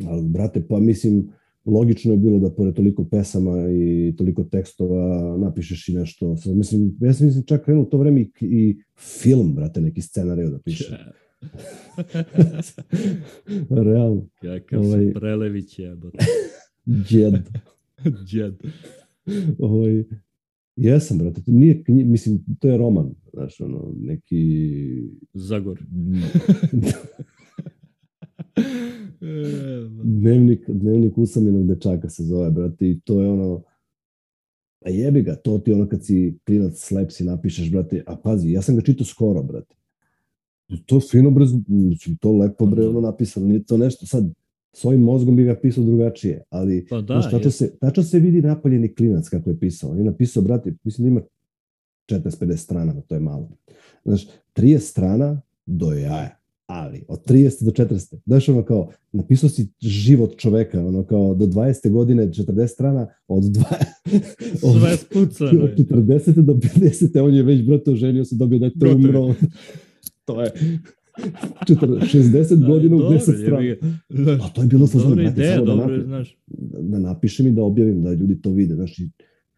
[0.08, 1.30] Ali, brate, pa mislim,
[1.66, 6.36] logično je bilo da pored toliko pesama i toliko tekstova napišeš i nešto.
[6.46, 10.60] Mislim, ja sam mislim čak krenuo to vreme i, i film, brate, neki scenarij da
[10.60, 10.98] pišem.
[13.86, 14.28] Realno.
[14.42, 16.18] Kakav ovaj, si Prelević jebate.
[17.08, 17.34] Džed.
[18.28, 18.56] Džed.
[19.60, 20.04] ovaj,
[20.76, 21.42] jesam, brate.
[21.42, 23.14] To nije, mislim, to je roman.
[23.34, 24.44] Znaš, ono, neki...
[25.34, 25.80] Zagor.
[30.04, 33.64] dnevnik, dnevnik usamljenog dečaka se zove, brate, i to je ono,
[34.86, 38.52] a jebi ga, to ti ono kad si klinac sleps i napišeš, brate, a pazi,
[38.52, 39.76] ja sam ga čitao skoro, brate.
[40.86, 41.50] To fino brez,
[42.20, 44.34] to lepo bre, ono napisano, nije to nešto sad,
[44.74, 48.96] svojim mozgom bi ga pisao drugačije, ali pa da, tačno, se, tačno se vidi napaljeni
[48.96, 49.92] klinac kako je pisao.
[49.92, 51.22] On je napisao, brate, mislim da ima
[52.22, 53.50] 40-50 strana, to je malo.
[54.06, 58.16] Znaš, 30 strana do jaja ali od 30 do 40.
[58.26, 61.92] Znaš ono kao, napisao si život čoveka, ono kao do 20.
[61.92, 63.78] godine 40 strana, od, dva,
[64.70, 64.76] od,
[65.64, 66.42] od 40.
[66.42, 67.20] do 50.
[67.22, 69.34] on je već brate oženio se, dobio da je to umro.
[70.26, 70.52] To je
[71.68, 73.76] 60 godina u 10 strana.
[74.46, 75.10] A to je bilo fazon.
[75.10, 76.38] Dobra ideja, da dobro, znaš.
[76.80, 78.76] Da napišem i da objavim, da ljudi to vide.
[78.76, 78.98] Znaš,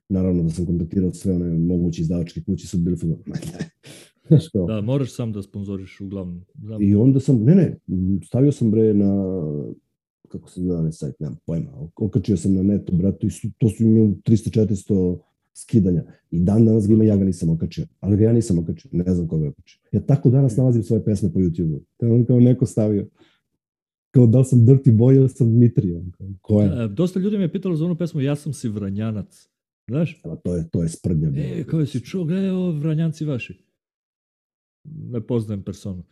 [0.10, 3.18] naravno da sam kontaktirao sve one moguće izdavačke kuće su bili fazon.
[4.68, 6.46] Da, moraš sam da sponzoriš uglavnom.
[6.62, 6.82] Znam.
[6.82, 7.78] I onda sam, ne, ne,
[8.26, 9.42] stavio sam bre na,
[10.28, 13.84] kako se zove sajt, nemam pojma, okačio sam na netu, bratu, i su, to su
[13.84, 15.18] imali 300-400
[15.58, 16.04] skidanja.
[16.32, 17.86] I dan danas ga ima, ja ga nisam okačio.
[18.00, 19.80] Ali ga ja nisam okačio, ne znam koga je okačio.
[19.92, 22.06] Ja tako danas nalazim svoje pesme po YouTube-u.
[22.06, 23.08] Je on kao neko stavio.
[24.12, 26.02] Kao da sam Dirty Boy ili sam Dmitri.
[26.42, 26.84] Ko je?
[26.84, 29.50] E, dosta ljudi me je pitalo za onu pesmu Ja sam si Vranjanac.
[29.88, 30.22] Znaš?
[30.24, 31.30] A to je, to je sprdnja.
[31.36, 33.68] E, kao si čuo, gledaj ovo Vranjanci vaši
[35.12, 36.04] ne poznajem personu.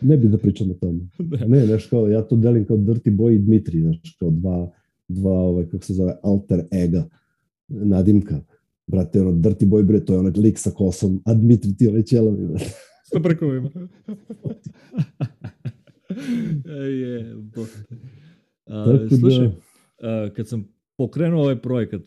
[0.00, 1.00] Ne bi da pričam o tome.
[1.40, 4.72] ne, ne znaš kao, ja to delim kao Dirty Boy i Dmitri, znaš, kao dva,
[5.08, 7.08] dva ovaj, kako se zove, alter ega,
[7.68, 8.40] nadimka.
[8.86, 12.02] Brate, ono, Dirty Boy, bre, to je onaj lik sa kosom, a Dmitri ti onaj
[12.02, 12.70] ćelavi, brate.
[13.12, 13.70] Sa brkovima.
[17.00, 17.34] je,
[18.66, 19.50] a, slušaj,
[20.02, 20.30] da...
[20.36, 22.02] kad sam pokrenuo ovaj projekat,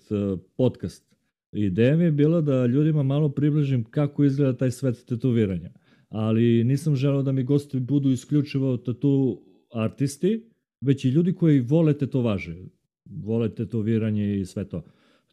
[0.58, 1.10] podcast,
[1.52, 5.70] Ideja mi je bila da ljudima malo približim kako izgleda taj svet tetoviranja.
[6.10, 9.42] Ali nisam želeo da mi gosti budu isključivo tatu
[9.74, 10.50] artisti,
[10.82, 12.56] već i ljudi koji vole tetovaže,
[13.06, 14.84] vole tetoviranje i sve to.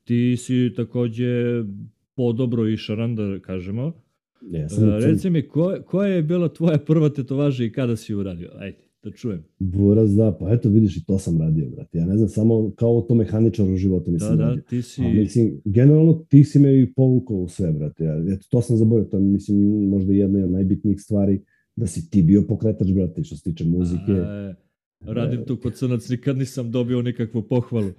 [0.07, 1.64] Ti si takođe
[2.14, 3.92] podobro i šaran, da kažemo.
[4.50, 8.50] Jesam, Reci mi, ko, koja je bila tvoja prva tetovaža i kada si ju uradio?
[8.59, 9.44] Ajde, da čujem.
[9.59, 11.98] Buraz, da, pa eto vidiš i to sam radio, brate.
[11.98, 14.62] Ja ne znam, samo kao to mehaničar u životu nisam Da, da, radio.
[14.62, 15.02] ti si...
[15.02, 18.04] A, mislim, generalno ti si me i povukao u sve, brate.
[18.04, 21.40] Ja, eto, to sam zaboravio, to je, mislim, možda jedna od najbitnijih stvari,
[21.76, 24.12] da si ti bio pokretač, brate, što se tiče muzike.
[24.12, 24.54] A,
[25.00, 27.90] radim tu kod crnac, nikad nisam dobio nikakvu pohvalu.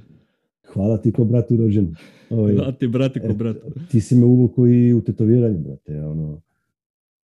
[0.73, 1.95] Hvala ti ko brat urođen.
[2.29, 3.57] Ovaj, Da ti, brate, ko e, brat.
[3.91, 6.01] ti si me uvukao i u tetoviranje, brate.
[6.01, 6.41] Ono,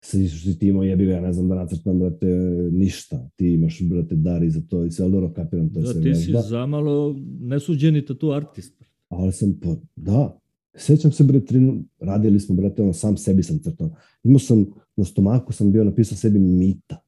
[0.01, 2.25] svi što si ti imao jebi ga, ja ne znam da nacrtam, brate,
[2.71, 3.29] ništa.
[3.35, 5.91] Ti imaš, brate, dar i za to i sve, ali dobro, kapiram, to je Da,
[5.91, 6.41] sve ti si vežba.
[6.41, 8.83] zamalo nesuđeni tatu artist.
[9.09, 10.39] Ali sam, po, da,
[10.75, 13.89] sećam se, trinu, radili smo, brate, ono, sam sebi sam crtao.
[14.23, 14.65] Imao sam,
[14.95, 17.01] na stomaku sam bio napisao sebi mita.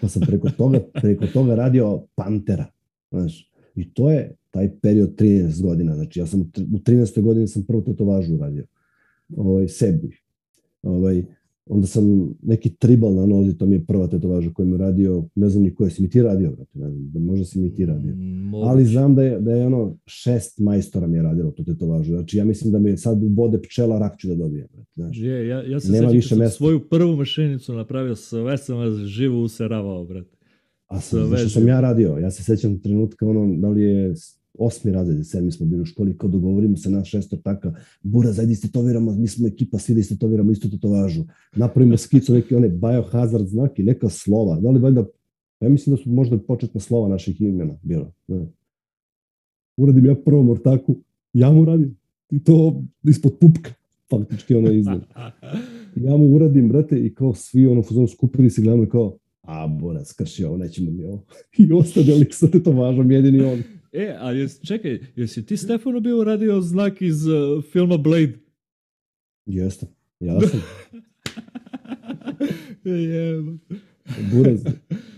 [0.00, 2.66] Pa sam preko toga, preko toga radio Pantera.
[3.10, 5.94] Znaš, i to je taj period 13 godina.
[5.94, 7.20] Znači, ja sam u tr- u 13.
[7.20, 8.64] godini sam prvu tetovažu uradio.
[9.36, 10.10] Ovaj, sebi.
[10.82, 11.24] Ovaj,
[11.66, 12.04] onda sam
[12.42, 15.74] neki tribal na nozi, to mi je prva tetovaža koju mi radio, ne znam ni
[15.74, 18.14] koja si mi ti radio, brate, ne znam, da možda si mi ti radio.
[18.16, 18.70] Moguće.
[18.70, 22.12] Ali znam da je, da je ono šest majstora mi je radilo tu tetovažu.
[22.12, 24.66] Znači ja mislim da mi sad bode pčela rak ću da dobijem.
[24.72, 25.18] brate, Znaš.
[25.18, 26.56] Je, ja, ja se Nema sećam sam mesta.
[26.56, 30.36] svoju prvu mašinicu napravio, sve sam vas živo useravao, brate.
[30.86, 34.14] A Sve sam, što sam ja radio, ja se sećam trenutka ono, da li je
[34.58, 38.52] osmi razred, sedmi smo bili u školi, kao dogovorimo se na šestor taka, bura, zajdi
[38.52, 41.24] istetoviramo, mi smo ekipa, svi da istetoviramo istu tetovažu.
[41.56, 45.06] Napravimo skicu, neki one biohazard znaki, neka slova, da li valjda,
[45.60, 48.12] ja mislim da su možda početna slova naših imena bila.
[48.28, 48.46] Ne.
[49.76, 50.96] Uradim ja prvo mortaku,
[51.32, 51.96] ja mu radim,
[52.30, 53.70] i to ispod pupka,
[54.10, 55.00] faktički ono iznad.
[56.06, 59.66] ja mu uradim, brate, i kao svi ono fuzon skupili se gledamo i kao, a,
[59.66, 61.24] bora, skrši ovo, nećemo mi ovo.
[61.58, 63.62] I ostane lik sa tetovažom, jedini on.
[63.96, 68.32] E, a jes, čekaj, jesi ti Stefano bio radio znak iz uh, filma Blade?
[69.46, 69.86] Jeste,
[70.20, 70.60] ja sam.
[72.84, 73.52] Jebo.
[74.32, 74.66] Buraz.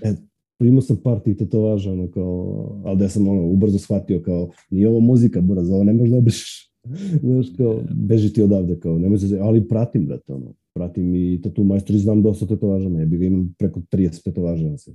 [0.03, 0.14] E,
[0.61, 4.51] imao sam par tih tetovaža, ono, kao, ali da ja sam ono, ubrzo shvatio, kao,
[4.70, 6.72] nije ovo muzika, buraz, ovo ne možeš da obrišeš.
[7.22, 11.64] Znaš, kao, beži ti odavde, kao, nemoj se, ali pratim, brate, ono, pratim i tatu
[11.64, 14.95] majstori, znam dosta tetovaža, ne, bi ga imam preko 30 tetovaža na se.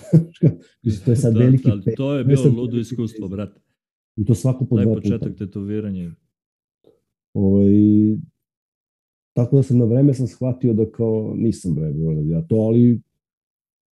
[1.04, 3.60] To je sad Da, veliki pe- to je bilo ludo iskustvo, brate.
[4.16, 5.46] I to svako po Taj dva početak puta.
[5.46, 6.10] tetoviranja.
[7.34, 7.68] Ovaj,
[9.32, 13.00] tako da sam na vreme sam shvatio da kao nisam uradio ja to, ali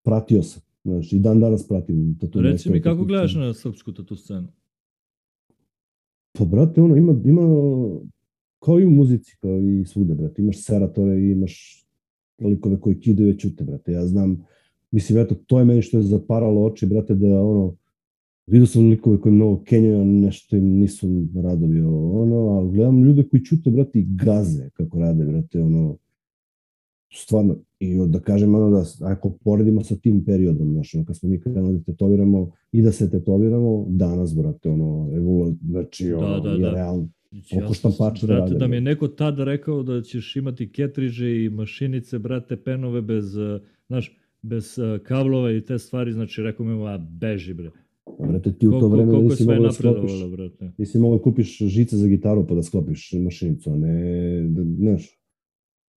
[0.04, 0.62] pratio sam.
[0.84, 3.46] Znaš, i dan danas pratim tatu Reci mi, kako gledaš scenu.
[3.46, 4.48] na srpsku tatu scenu?
[6.32, 7.42] Pa, brate, ono, ima, ima,
[8.60, 10.42] kao i u muzici, kao i svugde, brate.
[10.42, 11.86] Imaš seratore imaš
[12.40, 13.92] likove koji kidaju i ćute, brate.
[13.92, 14.44] Ja znam,
[14.96, 17.76] mislim, eto, to je meni što je zaparalo oči, brate, da, ono,
[18.48, 21.08] vidio sam likove koji mnogo kenjaju, nešto im nisu
[21.44, 25.98] radovi, ono, ali gledam ljude koji ćute, brate, i gaze kako rade, brate, ono,
[27.14, 31.30] stvarno, i da kažem, ono, da, ako poredimo sa tim periodom, znaš, ono, kad smo
[31.30, 36.40] mi krenuli da tetoviramo i da se tetoviramo, danas, brate, ono, evolu, znači, Da, ono,
[36.40, 36.72] da, je da.
[36.72, 37.10] realno.
[37.52, 41.44] Ja Oko sam, brate, rade, da mi je neko tad rekao da ćeš imati ketriže
[41.44, 46.66] i mašinice, brate, penove bez, uh, znaš, bez uh, kablova i te stvari, znači rekao
[46.66, 47.72] mi, a beži bre.
[48.20, 50.72] A, Brate, ti u to vreme koliko nisi mogao da sklopiš, brate.
[50.78, 55.20] nisi mogao da kupiš žice za gitaru pa da sklopiš mašinicu, a ne, da, znaš,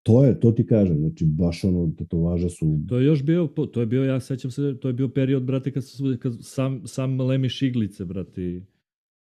[0.03, 3.81] to je, to ti kažem, znači, baš ono, tetovaže su, To je još bio, to
[3.81, 7.21] je bio, ja sećam se, to je bio period, brate, kad, su, kad sam, sam
[7.21, 8.63] lemi šiglice, brate.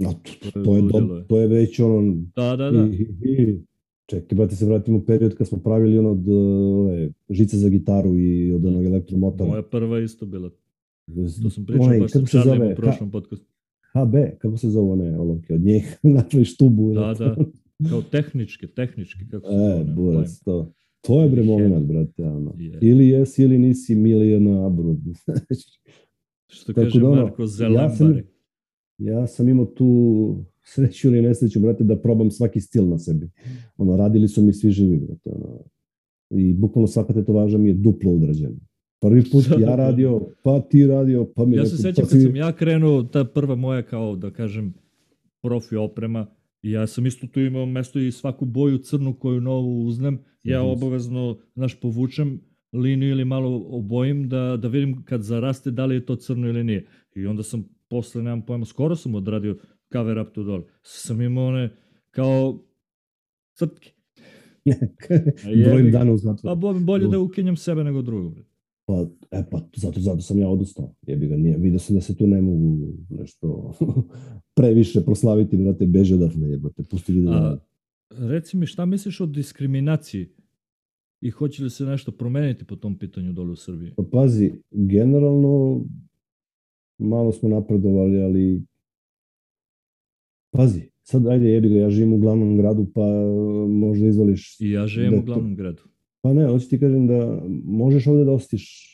[0.07, 2.87] a, To to, je to, je, do, to je već ono, Da, da, da.
[2.87, 3.63] I, i,
[4.07, 8.19] čekaj, brate, se vratimo u period kad smo pravili ono od ove, žice za gitaru
[8.19, 9.51] i od onog elektromotora.
[9.51, 10.51] Moja prva isto bila.
[11.43, 12.73] To sam pričao Onaj, baš sa Charlie zove?
[12.73, 13.47] u prošlom podcastu.
[13.95, 15.55] HB, kako se zove one olovke?
[15.55, 16.95] Od njih napraviš tubu.
[16.95, 17.37] Da, da.
[17.91, 20.73] Kao tehnički, tehnički, kako se E, zove, nemam burac, to.
[21.01, 22.55] To je bre moment, brate, ono.
[22.59, 22.79] Je.
[22.83, 24.99] Ili jesi ili nisi milijona abrud.
[26.47, 27.97] Što Tako kaže da, ono, Marko ja Zelembari.
[27.97, 28.23] sam-
[28.99, 33.31] ja sam imao tu sreću ili nesreću, brate, da probam svaki stil na sebi.
[33.77, 35.59] Ono, radili su mi svi živi, brate, ono.
[36.33, 38.57] I bukvalno svaka tetovaža mi je duplo udrađena.
[39.01, 42.21] Prvi put ja radio, pa ti radio, pa mi Ja se sećam pa kad si-
[42.21, 44.75] sam ja krenuo, ta prva moja kao, da kažem,
[45.43, 46.27] profi oprema,
[46.63, 50.61] i ja sam isto tu imao mesto i svaku boju crnu koju novu uznem, ja
[50.61, 50.69] Mhm.
[50.69, 52.41] obavezno, znaš, povučem
[52.73, 56.65] liniju ili malo obojim da, da vidim kad zaraste da li je to crno ili
[56.65, 56.87] nije.
[57.15, 59.57] I onda sam posle, nemam pojma, skoro sam odradio
[59.93, 60.65] cover up to dole.
[60.83, 61.71] Sam imao one,
[62.11, 62.59] kao
[63.55, 63.91] crtke.
[65.65, 66.61] Brojim dana u zatvoru.
[66.61, 68.39] Pa bolje da ukinjam sebe nego drugog.
[68.87, 70.95] Pa, e, pa zato, zato sam ja odustao.
[71.07, 71.59] Jebi ga, nije.
[71.59, 72.79] Vidio sam da se tu ne mogu
[73.11, 73.73] nešto
[74.57, 77.29] previše proslaviti, brate, beže odatle, jebate, pusti ljudi.
[77.31, 77.59] A,
[78.11, 80.29] reci mi, šta misliš o diskriminaciji?
[81.21, 83.93] I hoće li se nešto promeniti po tom pitanju dole u Srbiji?
[83.97, 85.85] Pa pazi, generalno
[86.99, 88.63] malo smo napredovali, ali
[90.53, 93.07] pazi, sad ajde jebi ga, ja živim u glavnom gradu, pa
[93.69, 94.61] možda izvoliš...
[94.61, 95.83] I ja živim u glavnom gradu.
[96.21, 98.89] Pa ne, hoću ti kažem da možeš ovde da ostiš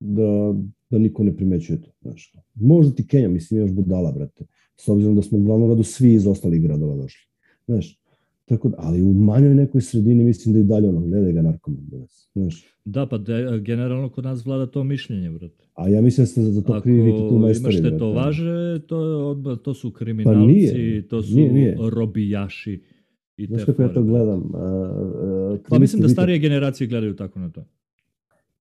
[0.00, 0.54] da,
[0.90, 1.90] da niko ne primećuje to.
[2.02, 2.32] Znaš.
[2.54, 4.46] Možda ti Kenja, mislim, još budala, brate.
[4.76, 7.30] S obzirom da smo u glavnom gradu svi iz ostalih gradova došli.
[7.66, 8.00] Znaš,
[8.44, 11.80] tako da, ali u manjoj nekoj sredini mislim da i dalje ono, gledaj ga narkoman.
[12.32, 12.78] Znaš.
[12.84, 15.64] Da, pa de, generalno kod nas vlada to mišljenje, brate.
[15.74, 17.76] A ja mislim da ste za to krivi vi tu majstori.
[17.76, 21.76] Ako imaš to važe, to, to su kriminalci, pa nije, to su nije, nije.
[21.90, 22.82] robijaši
[23.36, 24.38] I Znaš kako ja to gledam?
[24.38, 24.50] Uh,
[25.52, 26.42] uh, pa mislim da starije to...
[26.42, 27.64] generacije gledaju tako na to.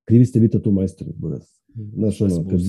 [0.06, 1.62] Krivi ste vi to tu majstori, buras.
[1.94, 2.60] Znaš, ono, kad,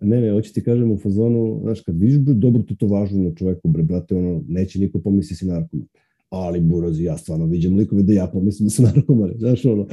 [0.00, 3.34] ne, ne, hoće ti kažem u fazonu, znaš, kad vidiš dobro to to važno na
[3.34, 5.86] čoveku, bre, brate, ono, neće niko pomisli si narkoman.
[6.32, 9.86] Ali, burozi, ja stvarno viđem likove da ja pomislim da su narkomani, znaš, ono,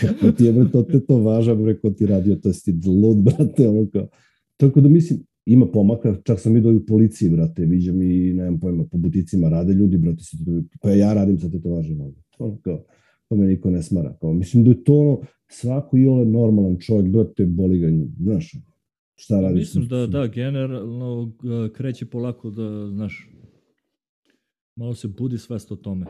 [0.00, 2.88] kako ti je, bre, to te to važa, bre, ko ti radio, to je ti
[2.88, 4.08] lud, brate, ono, kao.
[4.56, 8.60] Tako da mislim, ima pomaka, čak sam vidio i u policiji, brate, viđam i, nemam
[8.60, 10.50] pojma, po buticima rade ljudi, brate, se to,
[10.82, 12.04] pa ja radim sa tetovažima,
[12.38, 12.84] ono, kao,
[13.28, 15.20] to me niko ne smara, kao, mislim da je to ono,
[15.50, 17.88] svako i ole normalan čovjek, brate, boli ga,
[18.20, 18.52] znaš,
[19.14, 19.54] šta radi?
[19.54, 21.32] Mislim da, da, generalno
[21.74, 23.30] kreće polako da, znaš,
[24.78, 26.06] malo se budi svest o tome.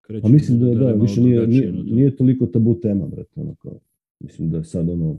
[0.00, 3.54] Kreće pa mislim da, da, da više nije, nije, nije toliko tabu tema, brate, ono
[3.54, 3.80] kao,
[4.20, 5.16] mislim da je sad ono,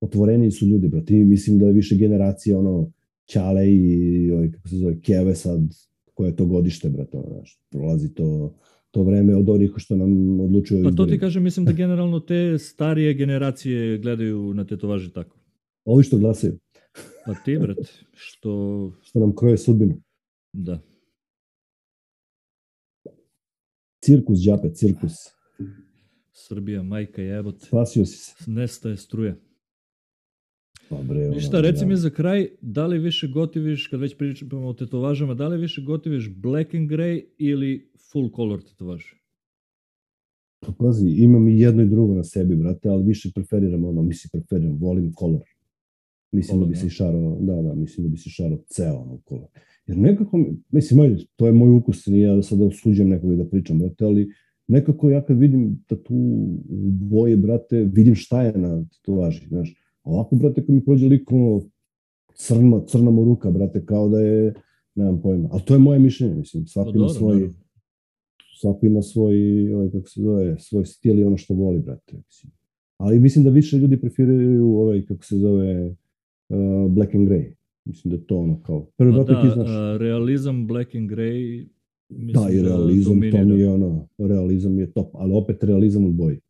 [0.00, 1.14] otvoreni su ljudi, brate.
[1.14, 2.90] I mislim da je više generacija, ono,
[3.26, 5.60] Ćale i, ovaj, kako se zove, Keve sad,
[6.14, 8.54] koje je to godište, brate, ono, znaš, prolazi to,
[8.90, 12.58] to vreme od onih što nam odlučuju Pa to ti kažem, mislim da generalno te
[12.58, 15.36] starije generacije gledaju na tetovaže tako.
[15.84, 16.58] Ovi što glasaju.
[17.26, 17.82] Pa ti, brate,
[18.26, 18.92] što...
[19.02, 19.94] što nam kroje sudbinu.
[20.52, 20.89] Da.
[24.00, 25.12] Cirkus, džape, cirkus.
[26.32, 27.62] Srbija, majka jebot.
[27.62, 28.50] Spasio si se.
[28.50, 29.36] Nestaje struje.
[30.88, 34.68] Pa bre, ono, Ništa, reci mi za kraj, da li više gotiviš, kad već pričamo
[34.68, 39.16] o tetovažama, da li više gotiviš black and grey ili full color tetovaže?
[40.60, 44.30] Pa pazi, imam i jedno i drugo na sebi, brate, ali više preferiram ono, mislim
[44.32, 45.42] preferiram, volim color.
[46.32, 49.20] Mislim color, da bi se šarao, da, da, mislim da bi se šarao ceo ono
[49.28, 49.48] color.
[49.90, 53.44] Jer nekako, mislim, ajde, to je moj ukus, nije ja da sada osuđujem nekog da
[53.44, 54.28] pričam, brate, ali
[54.66, 56.14] nekako ja kad vidim da tu
[56.68, 59.74] u boje, brate, vidim šta je na tetovaži, znaš,
[60.04, 61.60] Ovako, brate, kad mi prođe lik ono,
[62.34, 64.54] crno, crna mu ruka, brate, kao da je,
[64.94, 65.48] nemam pojma.
[65.52, 67.50] Ali to je moje mišljenje, mislim, svako ima svoj,
[68.60, 69.34] svako ima svoj,
[69.74, 72.52] ovaj, kako se zove, svoj stil i ono što voli, brate, mislim.
[72.96, 77.54] Ali mislim da više ljudi preferiraju ovaj, kako se zove, uh, black and grey.
[77.84, 79.68] Mislim da je to ono kao, prvi pa da, znaš.
[79.68, 81.68] Uh, realizam black and grey
[82.10, 85.64] Mislim da, i da realizam, da to mi je ono, realizam je top, ali opet
[85.64, 86.40] realizam u boji.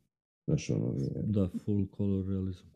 [0.46, 1.22] Znaš, ono, je...
[1.26, 2.66] Da, full color realizam.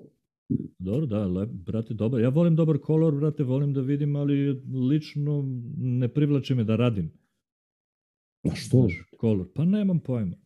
[0.78, 2.20] Dobro, da, lep, brate, dobar.
[2.20, 5.44] Ja volim dobar kolor, brate, volim da vidim, ali lično
[5.76, 7.10] ne privlači me da radim.
[8.42, 8.80] A što?
[8.80, 9.48] Znaš, kolor.
[9.54, 10.36] Pa nemam pojma.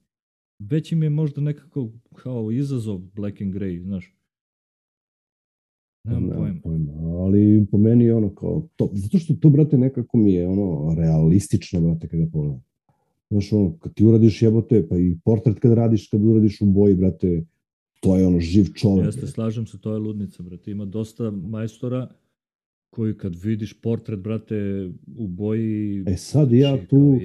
[0.59, 4.15] Već im je možda nekako kao izazov black and grey, znaš.
[6.05, 6.61] Nemam, nemam pojma.
[6.63, 6.78] pojma.
[7.29, 10.95] Ali po meni je ono kao to, zato što to, brate, nekako mi je ono
[10.95, 12.65] realistično, brate, kada pogledam.
[13.31, 16.95] Znaš, ono, kad ti uradiš jebote, pa i portret kad radiš, kad uradiš u boji,
[16.95, 17.45] brate,
[18.01, 19.07] to je ono živ čovjek.
[19.07, 20.71] Jeste, slažem se, to je ludnica, brate.
[20.71, 22.09] Ima dosta majstora
[22.91, 26.05] koji kad vidiš portret, brate, u boji...
[26.07, 27.19] E sad ja tu,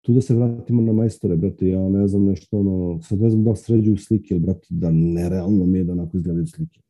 [0.00, 3.44] tu da se vratimo na majstore, brate, ja ne znam nešto ono, sad ne znam
[3.44, 6.80] da sređuju slike, brate, da nerealno mi je da onako izgledaju slike.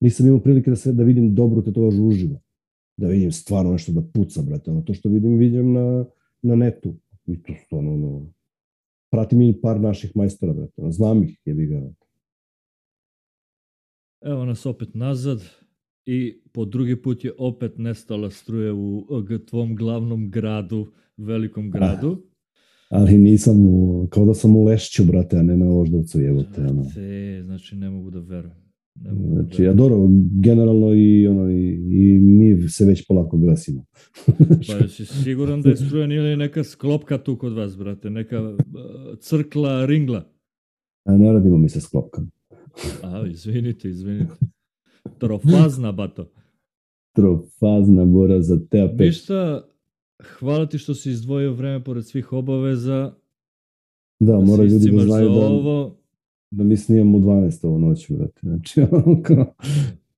[0.00, 2.40] Nisam imao prilike da, se, da vidim dobro tetovažu uživo.
[2.96, 4.70] Da vidim stvarno nešto da puca, brate.
[4.70, 6.04] Ono, to što vidim, vidim na,
[6.42, 6.94] na netu.
[7.26, 8.32] I to stvarno, ono,
[9.10, 10.82] pratim i par naših majstora, brate.
[10.90, 11.90] Znam ih, je ga.
[14.20, 15.42] Evo nas opet nazad
[16.06, 19.06] i po drugi put je opet nestala struje u
[19.46, 20.86] tvom glavnom gradu,
[21.16, 22.22] velikom gradu.
[22.90, 26.60] Ah, ali nisam u, kao da sam u Lešću, brate, a ne na Oždovcu, jebote.
[26.60, 26.84] Ono.
[26.94, 28.67] Te, znači ne mogu da verujem.
[29.00, 30.08] Da znači, ja dobro,
[30.42, 33.84] generalno i, ono, i, i mi se već polako grasimo.
[34.66, 38.56] pa si siguran da je strujan ili neka sklopka tu kod vas, brate, neka
[39.20, 40.24] crkla, ringla?
[41.04, 42.28] A ne radimo mi se sklopkama.
[43.02, 44.34] A, izvinite, izvinite.
[45.18, 46.30] Trofazna, bato.
[47.12, 49.68] Trofazna, bora za te Ništa,
[50.38, 53.12] hvala ti što si izdvojio vreme pored svih obaveza.
[54.20, 55.97] Da, da mora ljudi da znaju da, ovo.
[56.50, 58.40] Da mi snijemo u 12 ovo noć, brate.
[58.42, 59.54] Znači, ono kao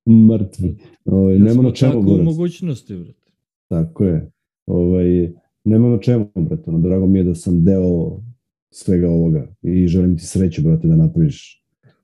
[0.07, 0.77] mrtvi.
[1.05, 2.23] Ovaj, Jer nema na čemu, tako u brate.
[2.23, 3.31] mogućnosti, brate.
[3.67, 4.31] Tako je.
[4.65, 5.31] Ovaj,
[5.63, 6.69] nema na čemu, brate.
[6.69, 8.21] Ono, drago mi je da sam deo
[8.69, 11.61] svega ovoga i želim ti sreću, brate, da napraviš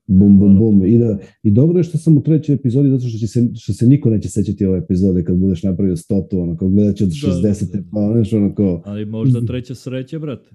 [0.08, 0.86] bum, bum, bum.
[0.86, 3.72] I, da, I dobro je što sam u trećoj epizodi, zato što, će se, što
[3.72, 7.10] se niko neće sećati ove epizode kad budeš napravio stotu, ono, kao gledat će od
[7.10, 7.42] 60.
[7.42, 7.88] Da, da, da.
[7.92, 8.82] pa, znaš, ono, kao...
[8.84, 10.50] Ali možda treća sreća, brate.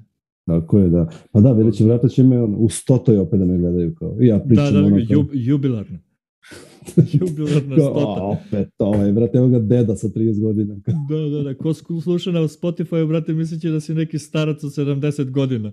[0.46, 1.10] Tako je, da.
[1.32, 4.18] Pa da, vidjet će, vrata će me ono, u stotoj opet da me gledaju, kao,
[4.20, 5.06] ja pričam da, da, ono, kao...
[5.10, 5.98] Jub, jubilarno.
[7.20, 8.22] jubilarna stota.
[8.22, 10.76] A, opet, ovaj, brate, evo ga deda sa 30 godina.
[11.10, 15.32] da, da, da, ko sluša na Spotify, brate, misliće da si neki starac od 70
[15.32, 15.72] godina.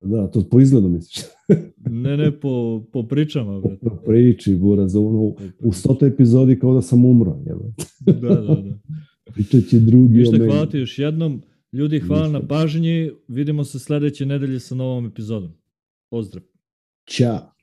[0.00, 1.24] Da, to po izgledu misliš.
[2.04, 3.60] ne, ne, po, po pričama.
[3.60, 3.78] Brate.
[3.88, 7.36] Po priči, buraz, u, u stotoj epizodi kao da sam umro.
[7.46, 7.64] Jeba.
[8.20, 8.78] da, da, da.
[9.34, 11.42] Pričat će drugi Vište, hvala ti još jednom.
[11.72, 13.10] Ljudi, hvala na pažnji.
[13.28, 15.52] Vidimo se sledeće nedelje sa novom epizodom.
[16.10, 16.44] Pozdrav.
[17.06, 17.59] Ćao.